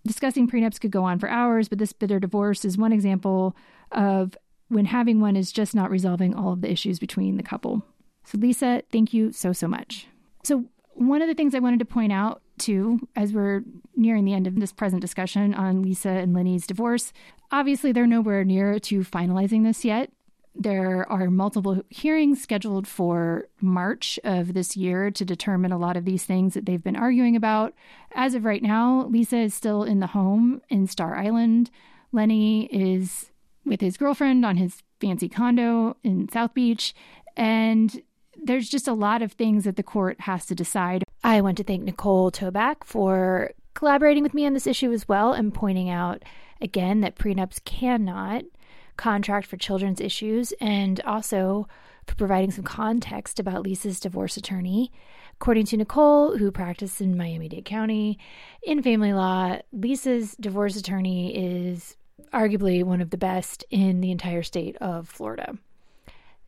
[0.08, 3.54] Discussing prenups could go on for hours, but this bitter divorce is one example
[3.92, 7.84] of when having one is just not resolving all of the issues between the couple.
[8.24, 10.06] So, Lisa, thank you so, so much.
[10.44, 10.64] So,
[10.94, 13.62] one of the things I wanted to point out too, as we're
[13.96, 17.12] nearing the end of this present discussion on Lisa and Lenny's divorce,
[17.52, 20.10] obviously they're nowhere near to finalizing this yet.
[20.54, 26.04] There are multiple hearings scheduled for March of this year to determine a lot of
[26.04, 27.74] these things that they've been arguing about.
[28.14, 31.70] As of right now, Lisa is still in the home in Star Island.
[32.12, 33.30] Lenny is
[33.64, 36.94] with his girlfriend on his fancy condo in South Beach.
[37.36, 38.02] And
[38.42, 41.04] there's just a lot of things that the court has to decide.
[41.22, 45.32] I want to thank Nicole Toback for collaborating with me on this issue as well
[45.32, 46.24] and pointing out
[46.60, 48.44] again that prenups cannot
[48.98, 51.66] contract for children's issues and also
[52.06, 54.92] for providing some context about Lisa's divorce attorney.
[55.40, 58.18] According to Nicole, who practiced in Miami Dade County
[58.62, 61.96] in family law, Lisa's divorce attorney is
[62.32, 65.56] arguably one of the best in the entire state of Florida.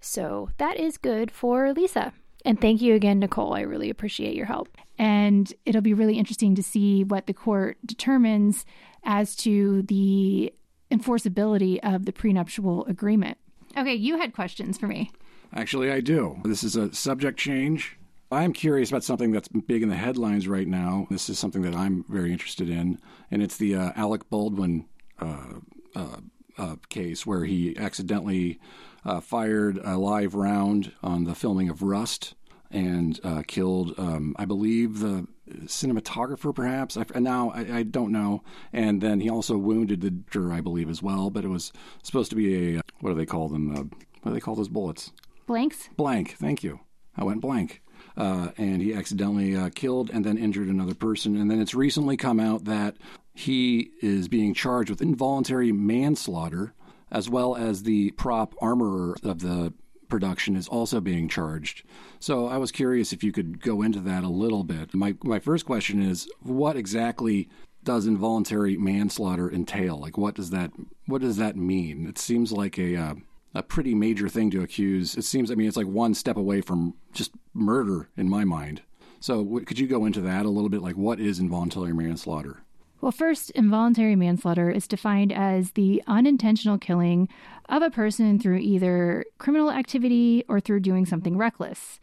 [0.01, 2.13] So that is good for Lisa.
[2.45, 3.55] And thank you again, Nicole.
[3.55, 4.77] I really appreciate your help.
[4.99, 8.65] And it'll be really interesting to see what the court determines
[9.05, 10.53] as to the
[10.91, 13.39] enforceability of the prenuptial agreement.
[13.77, 15.11] Okay, you had questions for me.
[15.55, 16.41] Actually, I do.
[16.45, 17.97] This is a subject change.
[18.33, 21.09] I'm curious about something that's big in the headlines right now.
[21.11, 23.01] This is something that I'm very interested in,
[23.31, 24.87] and it's the uh, Alec Baldwin
[25.19, 25.55] uh,
[25.95, 26.17] uh,
[26.57, 28.61] uh case where he accidentally
[29.05, 32.35] uh, fired a live round on the filming of Rust
[32.71, 35.27] and uh, killed, um, I believe, the
[35.65, 36.97] cinematographer, perhaps.
[36.97, 38.43] I, now I, I, don't know.
[38.73, 41.31] And then he also wounded the juror, I believe, as well.
[41.31, 41.73] But it was
[42.03, 43.71] supposed to be a what do they call them?
[43.71, 43.83] Uh,
[44.23, 45.13] what do they call those bullets?
[45.47, 45.89] Blanks.
[45.97, 46.37] Blank.
[46.39, 46.81] Thank you.
[47.17, 47.83] I went blank.
[48.17, 51.37] Uh, and he accidentally uh, killed and then injured another person.
[51.37, 52.97] And then it's recently come out that
[53.35, 56.75] he is being charged with involuntary manslaughter,
[57.11, 59.73] as well as the prop armorer of the
[60.09, 61.85] production is also being charged.
[62.21, 64.95] So I was curious if you could go into that a little bit.
[64.95, 67.49] My my first question is what exactly
[67.83, 69.99] does involuntary manslaughter entail?
[69.99, 70.71] Like what does that
[71.07, 72.07] what does that mean?
[72.07, 73.15] It seems like a uh,
[73.55, 75.17] a pretty major thing to accuse.
[75.17, 78.83] It seems I mean it's like one step away from just murder in my mind.
[79.19, 82.63] So could you go into that a little bit like what is involuntary manslaughter?
[83.01, 87.29] Well, first, involuntary manslaughter is defined as the unintentional killing
[87.69, 91.99] of a person through either criminal activity or through doing something reckless.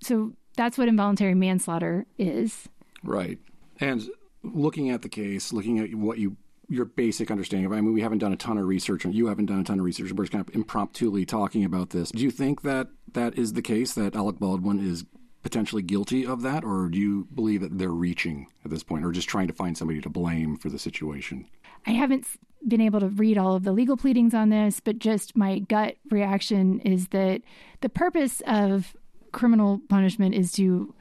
[0.00, 2.68] So that's what involuntary manslaughter is.
[3.02, 3.38] Right.
[3.80, 4.08] And
[4.42, 6.36] looking at the case, looking at what you
[6.68, 9.26] your basic understanding of I mean we haven't done a ton of research and you
[9.26, 12.22] haven't done a ton of research we're just kind of impromptu talking about this do
[12.22, 15.04] you think that that is the case that Alec Baldwin is
[15.44, 19.12] potentially guilty of that or do you believe that they're reaching at this point or
[19.12, 21.46] just trying to find somebody to blame for the situation
[21.86, 22.26] I haven't
[22.66, 25.96] been able to read all of the legal pleadings on this but just my gut
[26.10, 27.42] reaction is that
[27.80, 28.96] the purpose of
[29.30, 30.94] criminal punishment is to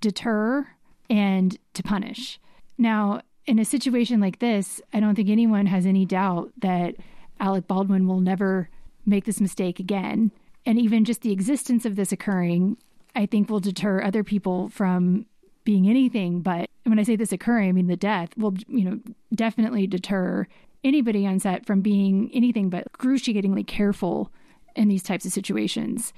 [0.00, 0.66] deter
[1.08, 2.40] and to punish
[2.78, 3.20] now
[3.50, 6.94] in a situation like this, I don't think anyone has any doubt that
[7.40, 8.68] Alec Baldwin will never
[9.04, 10.30] make this mistake again.
[10.64, 12.76] And even just the existence of this occurring,
[13.14, 15.26] I think will deter other people from
[15.64, 18.98] being anything but when I say this occurring, I mean the death will, you know,
[19.34, 20.46] definitely deter
[20.82, 24.32] anybody on set from being anything but excruciatingly careful
[24.74, 26.12] in these types of situations.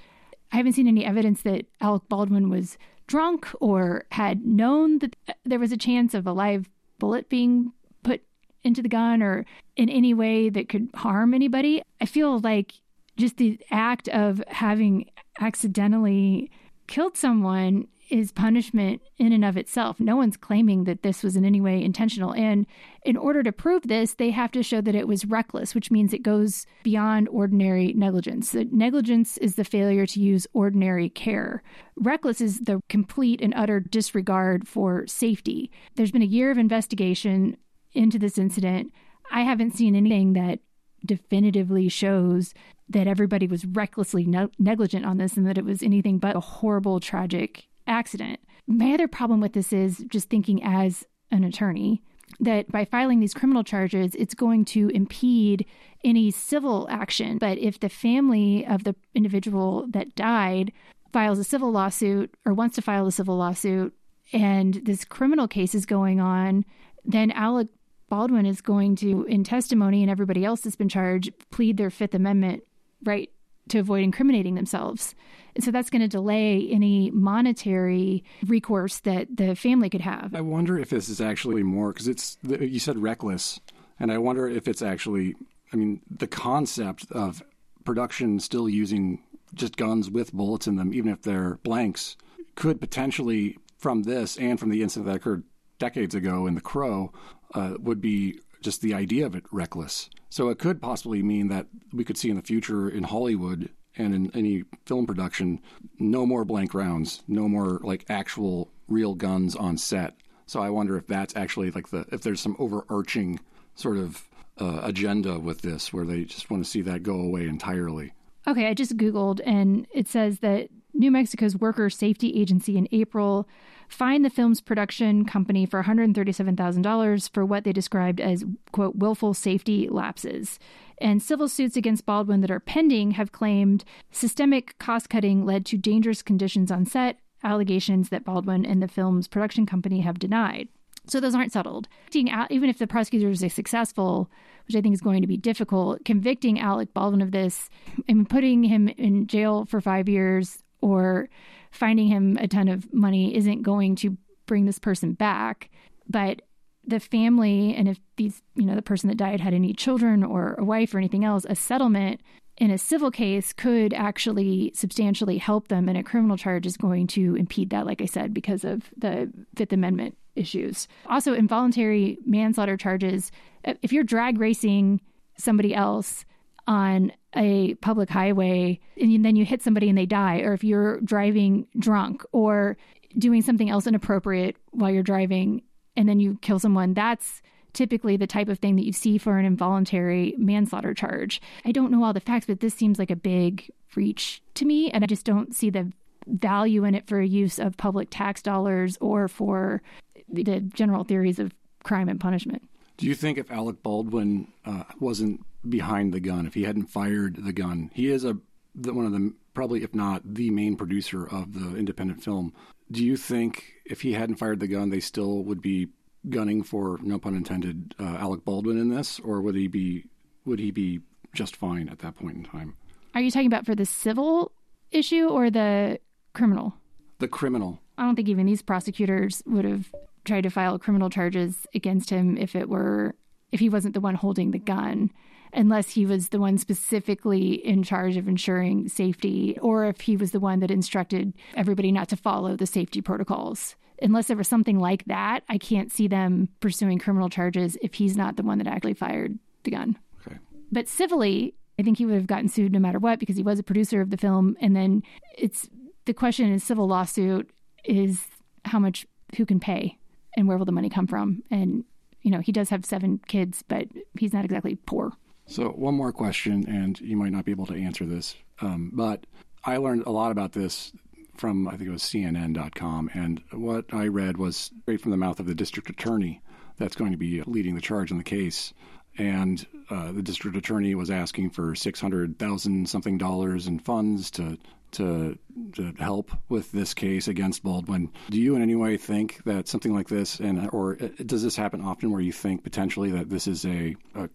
[0.53, 5.59] I haven't seen any evidence that Alec Baldwin was drunk or had known that there
[5.59, 8.23] was a chance of a live bullet being put
[8.63, 9.45] into the gun or
[9.77, 11.83] in any way that could harm anybody.
[12.01, 12.75] I feel like
[13.17, 15.11] just the act of having
[15.41, 16.51] accidentally
[16.87, 19.99] killed someone is punishment in and of itself.
[19.99, 22.35] No one's claiming that this was in any way intentional.
[22.35, 22.67] And
[23.05, 26.13] in order to prove this, they have to show that it was reckless, which means
[26.13, 28.55] it goes beyond ordinary negligence.
[28.55, 31.63] Negligence is the failure to use ordinary care.
[31.97, 35.71] Reckless is the complete and utter disregard for safety.
[35.95, 37.57] There's been a year of investigation
[37.95, 38.93] into this incident.
[39.31, 40.59] I haven't seen anything that
[41.05, 42.55] definitively shows
[42.89, 46.41] that everybody was recklessly ne- negligent on this and that it was anything but a
[46.41, 48.41] horrible, tragic accident.
[48.67, 52.03] My other problem with this is just thinking as an attorney
[52.41, 55.67] that by filing these criminal charges, it's going to impede
[56.05, 57.39] any civil action.
[57.39, 60.73] But if the family of the individual that died
[61.13, 63.95] files a civil lawsuit or wants to file a civil lawsuit
[64.33, 66.65] and this criminal case is going on,
[67.05, 67.69] then Alec
[68.13, 72.13] Baldwin is going to, in testimony, and everybody else that's been charged, plead their Fifth
[72.13, 72.63] Amendment
[73.05, 73.31] right
[73.71, 75.15] to avoid incriminating themselves.
[75.55, 80.35] And so that's going to delay any monetary recourse that the family could have.
[80.35, 83.61] I wonder if this is actually more because it's you said reckless,
[83.99, 85.35] and I wonder if it's actually.
[85.73, 87.43] I mean, the concept of
[87.87, 89.23] production still using
[89.55, 92.19] just guns with bullets in them, even if they're blanks,
[92.57, 95.45] could potentially, from this and from the incident that occurred
[95.79, 97.11] decades ago in The Crow,
[97.55, 100.09] uh, would be just the idea of it reckless.
[100.31, 104.15] So it could possibly mean that we could see in the future in Hollywood and
[104.15, 105.61] in any film production,
[105.99, 110.17] no more blank rounds, no more like actual real guns on set.
[110.47, 113.41] So I wonder if that's actually like the if there's some overarching
[113.75, 114.29] sort of
[114.61, 118.13] uh, agenda with this where they just want to see that go away entirely.
[118.47, 123.49] Okay, I just googled and it says that New Mexico's Worker Safety Agency in April
[123.89, 129.89] fined the film's production company for $137,000 for what they described as, quote, willful safety
[129.89, 130.59] lapses.
[130.99, 135.77] And civil suits against Baldwin that are pending have claimed systemic cost cutting led to
[135.77, 140.69] dangerous conditions on set, allegations that Baldwin and the film's production company have denied.
[141.09, 141.89] So those aren't settled.
[142.15, 144.31] Even if the prosecutors are successful,
[144.69, 147.69] which I think is going to be difficult, convicting Alec Baldwin of this
[148.09, 151.29] and putting him in jail for five years or
[151.71, 155.71] finding him a ton of money isn't going to bring this person back.
[156.09, 156.43] But
[156.85, 160.55] the family, and if these, you know, the person that died had any children or
[160.59, 162.21] a wife or anything else, a settlement
[162.59, 167.07] in a civil case could actually substantially help them, and a criminal charge is going
[167.07, 170.87] to impede that, like I said, because of the Fifth Amendment issues.
[171.07, 173.33] Also, involuntary manslaughter charges,
[173.65, 175.01] if you're drag racing
[175.39, 176.25] somebody else
[176.67, 181.01] on a public highway and then you hit somebody and they die, or if you're
[181.01, 182.77] driving drunk or
[183.19, 185.63] doing something else inappropriate while you're driving
[185.97, 189.39] and then you kill someone, that's typically the type of thing that you see for
[189.39, 191.41] an involuntary manslaughter charge.
[191.65, 194.91] I don't know all the facts, but this seems like a big reach to me,
[194.91, 195.91] and I just don't see the
[196.27, 199.83] value in it for use of public tax dollars or for
[200.29, 201.53] the general theories of
[201.83, 202.69] crime and punishment.
[202.97, 207.37] Do you think if Alec Baldwin uh, wasn't behind the gun, if he hadn't fired
[207.45, 208.39] the gun, he is a
[208.75, 212.53] the, one of the probably, if not the main producer of the independent film.
[212.91, 215.89] Do you think if he hadn't fired the gun, they still would be
[216.29, 220.07] gunning for no pun intended uh, Alec Baldwin in this, or would he be
[220.45, 221.01] would he be
[221.35, 222.77] just fine at that point in time?
[223.15, 224.53] Are you talking about for the civil
[224.91, 225.99] issue or the
[226.33, 226.75] criminal?
[227.19, 227.81] The criminal.
[227.99, 229.93] I don't think even these prosecutors would have
[230.25, 233.15] tried to file criminal charges against him if it were
[233.51, 235.11] if he wasn't the one holding the gun
[235.53, 240.31] unless he was the one specifically in charge of ensuring safety or if he was
[240.31, 244.79] the one that instructed everybody not to follow the safety protocols unless there was something
[244.79, 248.67] like that, I can't see them pursuing criminal charges if he's not the one that
[248.67, 249.99] actually fired the gun.
[250.27, 250.39] Okay.
[250.71, 253.59] But civilly, I think he would have gotten sued no matter what because he was
[253.59, 254.57] a producer of the film.
[254.61, 255.03] And then
[255.39, 255.69] it's
[256.05, 257.51] the question in a civil lawsuit
[257.85, 258.27] is
[258.65, 259.07] how much,
[259.37, 259.99] who can pay
[260.37, 261.43] and where will the money come from?
[261.51, 261.85] And,
[262.23, 263.87] you know, he does have seven kids, but
[264.19, 265.13] he's not exactly poor.
[265.47, 269.27] So, one more question, and you might not be able to answer this, um, but
[269.65, 270.93] I learned a lot about this
[271.37, 273.11] from, I think it was CNN.com.
[273.15, 276.41] And what I read was straight from the mouth of the district attorney
[276.79, 278.73] that's going to be leading the charge in the case.
[279.19, 284.31] And uh, the district attorney was asking for six hundred thousand something dollars in funds
[284.33, 284.57] to
[284.93, 285.39] to
[285.75, 288.11] to help with this case against Baldwin.
[288.31, 291.57] Do you in any way think that something like this, and or uh, does this
[291.57, 294.31] happen often, where you think potentially that this is a a,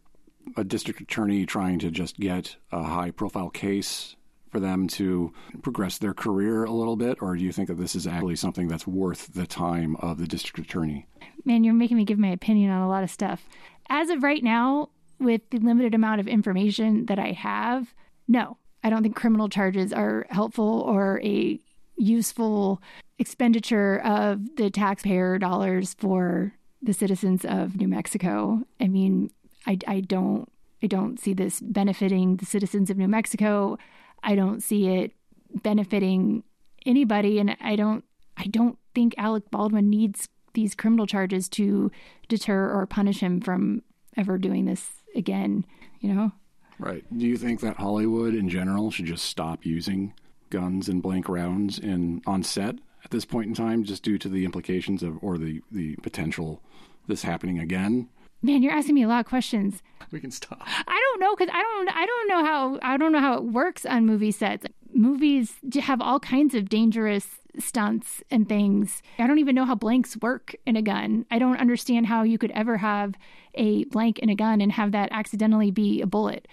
[0.56, 4.16] a district attorney trying to just get a high profile case
[4.50, 7.96] for them to progress their career a little bit, or do you think that this
[7.96, 11.06] is actually something that's worth the time of the district attorney?
[11.44, 13.44] Man, you're making me give my opinion on a lot of stuff.
[13.90, 17.94] As of right now, with the limited amount of information that I have,
[18.28, 21.60] no, I don't think criminal charges are helpful or a
[21.98, 22.82] useful
[23.20, 28.62] expenditure of the taxpayer dollars for the citizens of New Mexico.
[28.80, 29.32] I mean,
[29.68, 30.50] I, I don't
[30.82, 33.78] I don't see this benefiting the citizens of New Mexico.
[34.24, 35.12] I don't see it
[35.62, 36.44] benefiting
[36.86, 38.04] anybody and I don't
[38.38, 41.92] I don't think Alec Baldwin needs these criminal charges to
[42.28, 43.84] deter or punish him from
[44.16, 45.66] ever doing this again,
[46.00, 46.32] you know?
[46.80, 47.04] Right.
[47.16, 50.14] Do you think that Hollywood in general should just stop using
[50.50, 54.30] guns and blank rounds in on set at this point in time just due to
[54.30, 56.62] the implications of or the the potential
[57.08, 58.10] this happening again?
[58.42, 59.82] Man, you're asking me a lot of questions.
[60.12, 60.62] We can stop.
[60.66, 63.44] I don't know because I don't I don't know how I don't know how it
[63.44, 64.66] works on movie sets.
[64.94, 67.28] Movies have all kinds of dangerous
[67.60, 69.02] stunts and things.
[69.20, 71.26] I don't even know how blanks work in a gun.
[71.32, 73.16] I don't understand how you could ever have
[73.56, 76.48] a blank in a gun and have that accidentally be a bullet.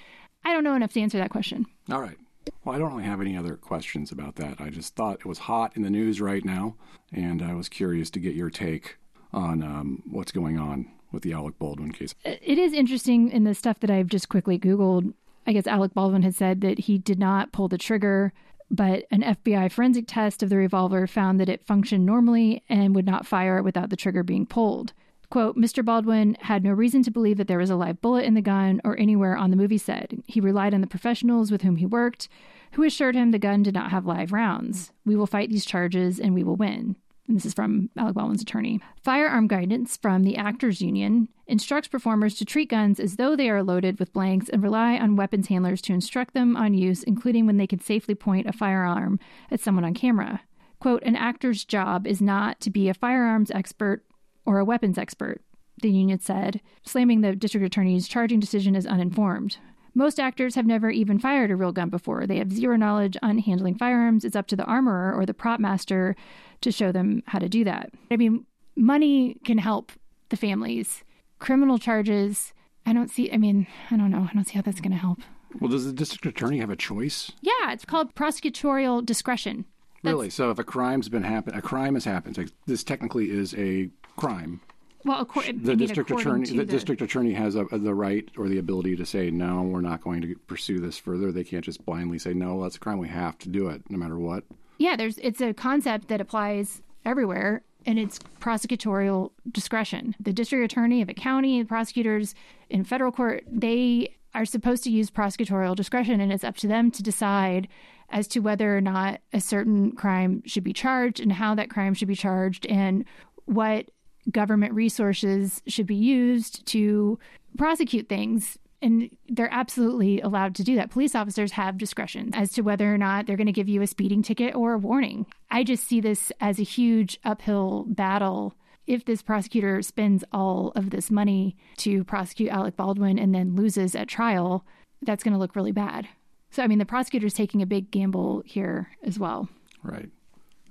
[0.44, 1.66] I don't know enough to answer that question.
[1.90, 2.16] All right.
[2.64, 4.60] Well, I don't really have any other questions about that.
[4.60, 6.76] I just thought it was hot in the news right now,
[7.12, 8.96] and I was curious to get your take
[9.32, 12.14] on um, what's going on with the Alec Baldwin case.
[12.24, 15.14] It is interesting in the stuff that I've just quickly Googled.
[15.46, 18.32] I guess Alec Baldwin has said that he did not pull the trigger,
[18.70, 23.06] but an FBI forensic test of the revolver found that it functioned normally and would
[23.06, 24.92] not fire without the trigger being pulled.
[25.30, 25.84] Quote, Mr.
[25.84, 28.80] Baldwin had no reason to believe that there was a live bullet in the gun
[28.84, 30.12] or anywhere on the movie set.
[30.26, 32.28] He relied on the professionals with whom he worked,
[32.72, 34.92] who assured him the gun did not have live rounds.
[35.04, 36.96] We will fight these charges and we will win.
[37.26, 38.80] And this is from Alec Baldwin's attorney.
[39.02, 43.62] Firearm guidance from the Actors Union instructs performers to treat guns as though they are
[43.62, 47.56] loaded with blanks and rely on weapons handlers to instruct them on use, including when
[47.56, 49.18] they can safely point a firearm
[49.50, 50.42] at someone on camera.
[50.80, 54.04] Quote, an actor's job is not to be a firearms expert
[54.44, 55.40] or a weapons expert,
[55.80, 59.56] the union said, slamming the district attorney's charging decision as uninformed.
[59.94, 62.26] Most actors have never even fired a real gun before.
[62.26, 64.24] They have zero knowledge on handling firearms.
[64.24, 66.16] It's up to the armorer or the prop master
[66.62, 67.90] to show them how to do that.
[68.10, 68.44] I mean,
[68.76, 69.92] money can help
[70.30, 71.04] the families.
[71.38, 72.52] Criminal charges,
[72.86, 74.26] I don't see, I mean, I don't know.
[74.28, 75.20] I don't see how that's going to help.
[75.60, 77.30] Well, does the district attorney have a choice?
[77.40, 79.64] Yeah, it's called prosecutorial discretion.
[80.02, 80.28] Really?
[80.28, 82.52] So if a crime's been happen, a crime has happened.
[82.66, 84.60] This technically is a crime.
[85.04, 88.28] Well, I The district according attorney, to the, the- district attorney has a, the right
[88.38, 89.62] or the ability to say no.
[89.62, 91.30] We're not going to pursue this further.
[91.30, 92.62] They can't just blindly say no.
[92.62, 92.98] That's a crime.
[92.98, 94.44] We have to do it, no matter what.
[94.78, 100.14] Yeah, there's it's a concept that applies everywhere and it's prosecutorial discretion.
[100.18, 102.34] The district attorney of a county, the prosecutors
[102.70, 106.90] in federal court, they are supposed to use prosecutorial discretion and it's up to them
[106.92, 107.68] to decide
[108.10, 111.94] as to whether or not a certain crime should be charged and how that crime
[111.94, 113.04] should be charged and
[113.44, 113.90] what
[114.30, 117.18] government resources should be used to
[117.56, 120.90] prosecute things and they're absolutely allowed to do that.
[120.90, 123.86] Police officers have discretion as to whether or not they're going to give you a
[123.86, 125.24] speeding ticket or a warning.
[125.50, 128.54] I just see this as a huge uphill battle.
[128.86, 133.94] If this prosecutor spends all of this money to prosecute Alec Baldwin and then loses
[133.94, 134.66] at trial,
[135.00, 136.06] that's going to look really bad.
[136.50, 139.48] So, I mean, the prosecutor's taking a big gamble here as well.
[139.82, 140.10] Right.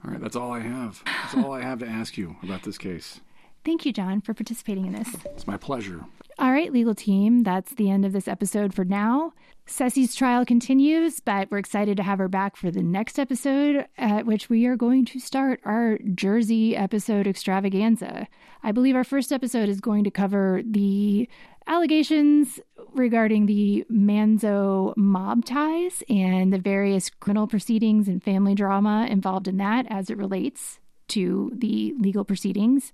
[0.05, 0.21] All right.
[0.21, 1.01] That's all I have.
[1.05, 3.19] That's all I have to ask you about this case.
[3.65, 5.15] Thank you, John, for participating in this.
[5.26, 6.03] It's my pleasure.
[6.40, 9.34] All right, legal team, that's the end of this episode for now.
[9.65, 14.26] Cesie's trial continues, but we're excited to have her back for the next episode, at
[14.26, 18.27] which we are going to start our Jersey episode extravaganza.
[18.64, 21.30] I believe our first episode is going to cover the
[21.68, 22.60] allegations
[22.94, 29.57] regarding the Manzo mob ties and the various criminal proceedings and family drama involved in
[29.57, 32.91] that as it relates to the legal proceedings.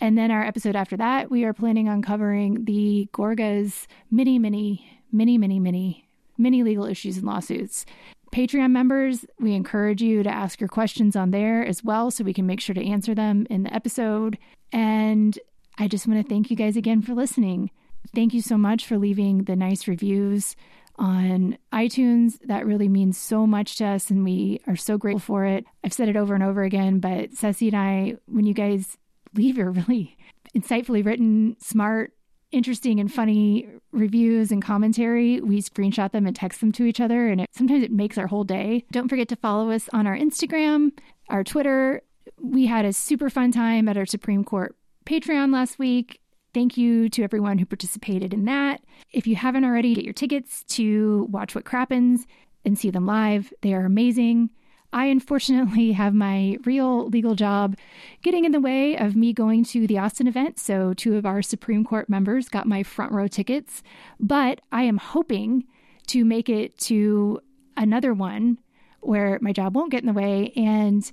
[0.00, 5.00] And then our episode after that, we are planning on covering the Gorgas many, many,
[5.12, 6.08] many, many, many,
[6.38, 7.86] many legal issues and lawsuits.
[8.32, 12.34] Patreon members, we encourage you to ask your questions on there as well so we
[12.34, 14.36] can make sure to answer them in the episode.
[14.72, 15.38] And
[15.78, 17.70] I just want to thank you guys again for listening.
[18.14, 20.56] Thank you so much for leaving the nice reviews
[20.98, 22.38] on iTunes.
[22.44, 25.64] That really means so much to us, and we are so grateful for it.
[25.84, 28.96] I've said it over and over again, but Cesie and I, when you guys
[29.34, 30.16] leave your really
[30.56, 32.12] insightfully written, smart,
[32.52, 37.28] interesting, and funny reviews and commentary, we screenshot them and text them to each other,
[37.28, 38.84] and it, sometimes it makes our whole day.
[38.92, 40.92] Don't forget to follow us on our Instagram,
[41.28, 42.02] our Twitter.
[42.40, 46.20] We had a super fun time at our Supreme Court Patreon last week.
[46.56, 48.80] Thank you to everyone who participated in that.
[49.12, 52.24] If you haven't already, get your tickets to watch What Crappens
[52.64, 53.52] and see them live.
[53.60, 54.48] They are amazing.
[54.90, 57.76] I unfortunately have my real legal job
[58.22, 60.58] getting in the way of me going to the Austin event.
[60.58, 63.82] So, two of our Supreme Court members got my front row tickets.
[64.18, 65.64] But I am hoping
[66.06, 67.38] to make it to
[67.76, 68.56] another one
[69.00, 71.12] where my job won't get in the way and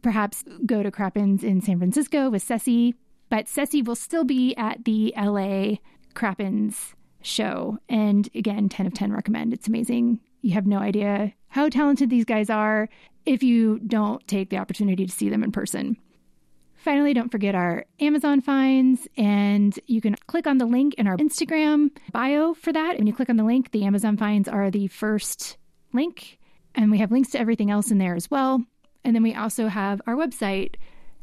[0.00, 2.94] perhaps go to Crappens in San Francisco with Cesie
[3.32, 5.76] but Cesie will still be at the LA
[6.14, 6.92] Crappens
[7.22, 7.78] show.
[7.88, 9.54] And again, 10 of 10 recommend.
[9.54, 10.20] It's amazing.
[10.42, 12.90] You have no idea how talented these guys are
[13.24, 15.96] if you don't take the opportunity to see them in person.
[16.74, 21.16] Finally, don't forget our Amazon finds, and you can click on the link in our
[21.16, 22.98] Instagram bio for that.
[22.98, 25.56] When you click on the link, the Amazon finds are the first
[25.94, 26.38] link,
[26.74, 28.62] and we have links to everything else in there as well.
[29.04, 30.74] And then we also have our website,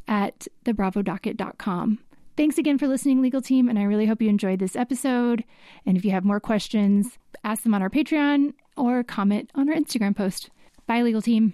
[0.10, 2.00] at thebravodocket.com.
[2.36, 5.44] Thanks again for listening, legal team, and I really hope you enjoyed this episode.
[5.86, 9.76] And if you have more questions, ask them on our Patreon or comment on our
[9.76, 10.50] Instagram post.
[10.88, 11.54] Bye, legal team.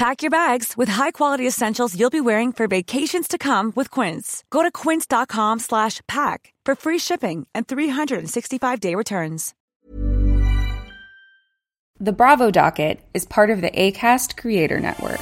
[0.00, 4.42] Pack your bags with high-quality essentials you'll be wearing for vacations to come with Quince.
[4.48, 9.52] Go to quince.com slash pack for free shipping and 365-day returns.
[11.98, 15.20] The Bravo Docket is part of the ACAST Creator Network.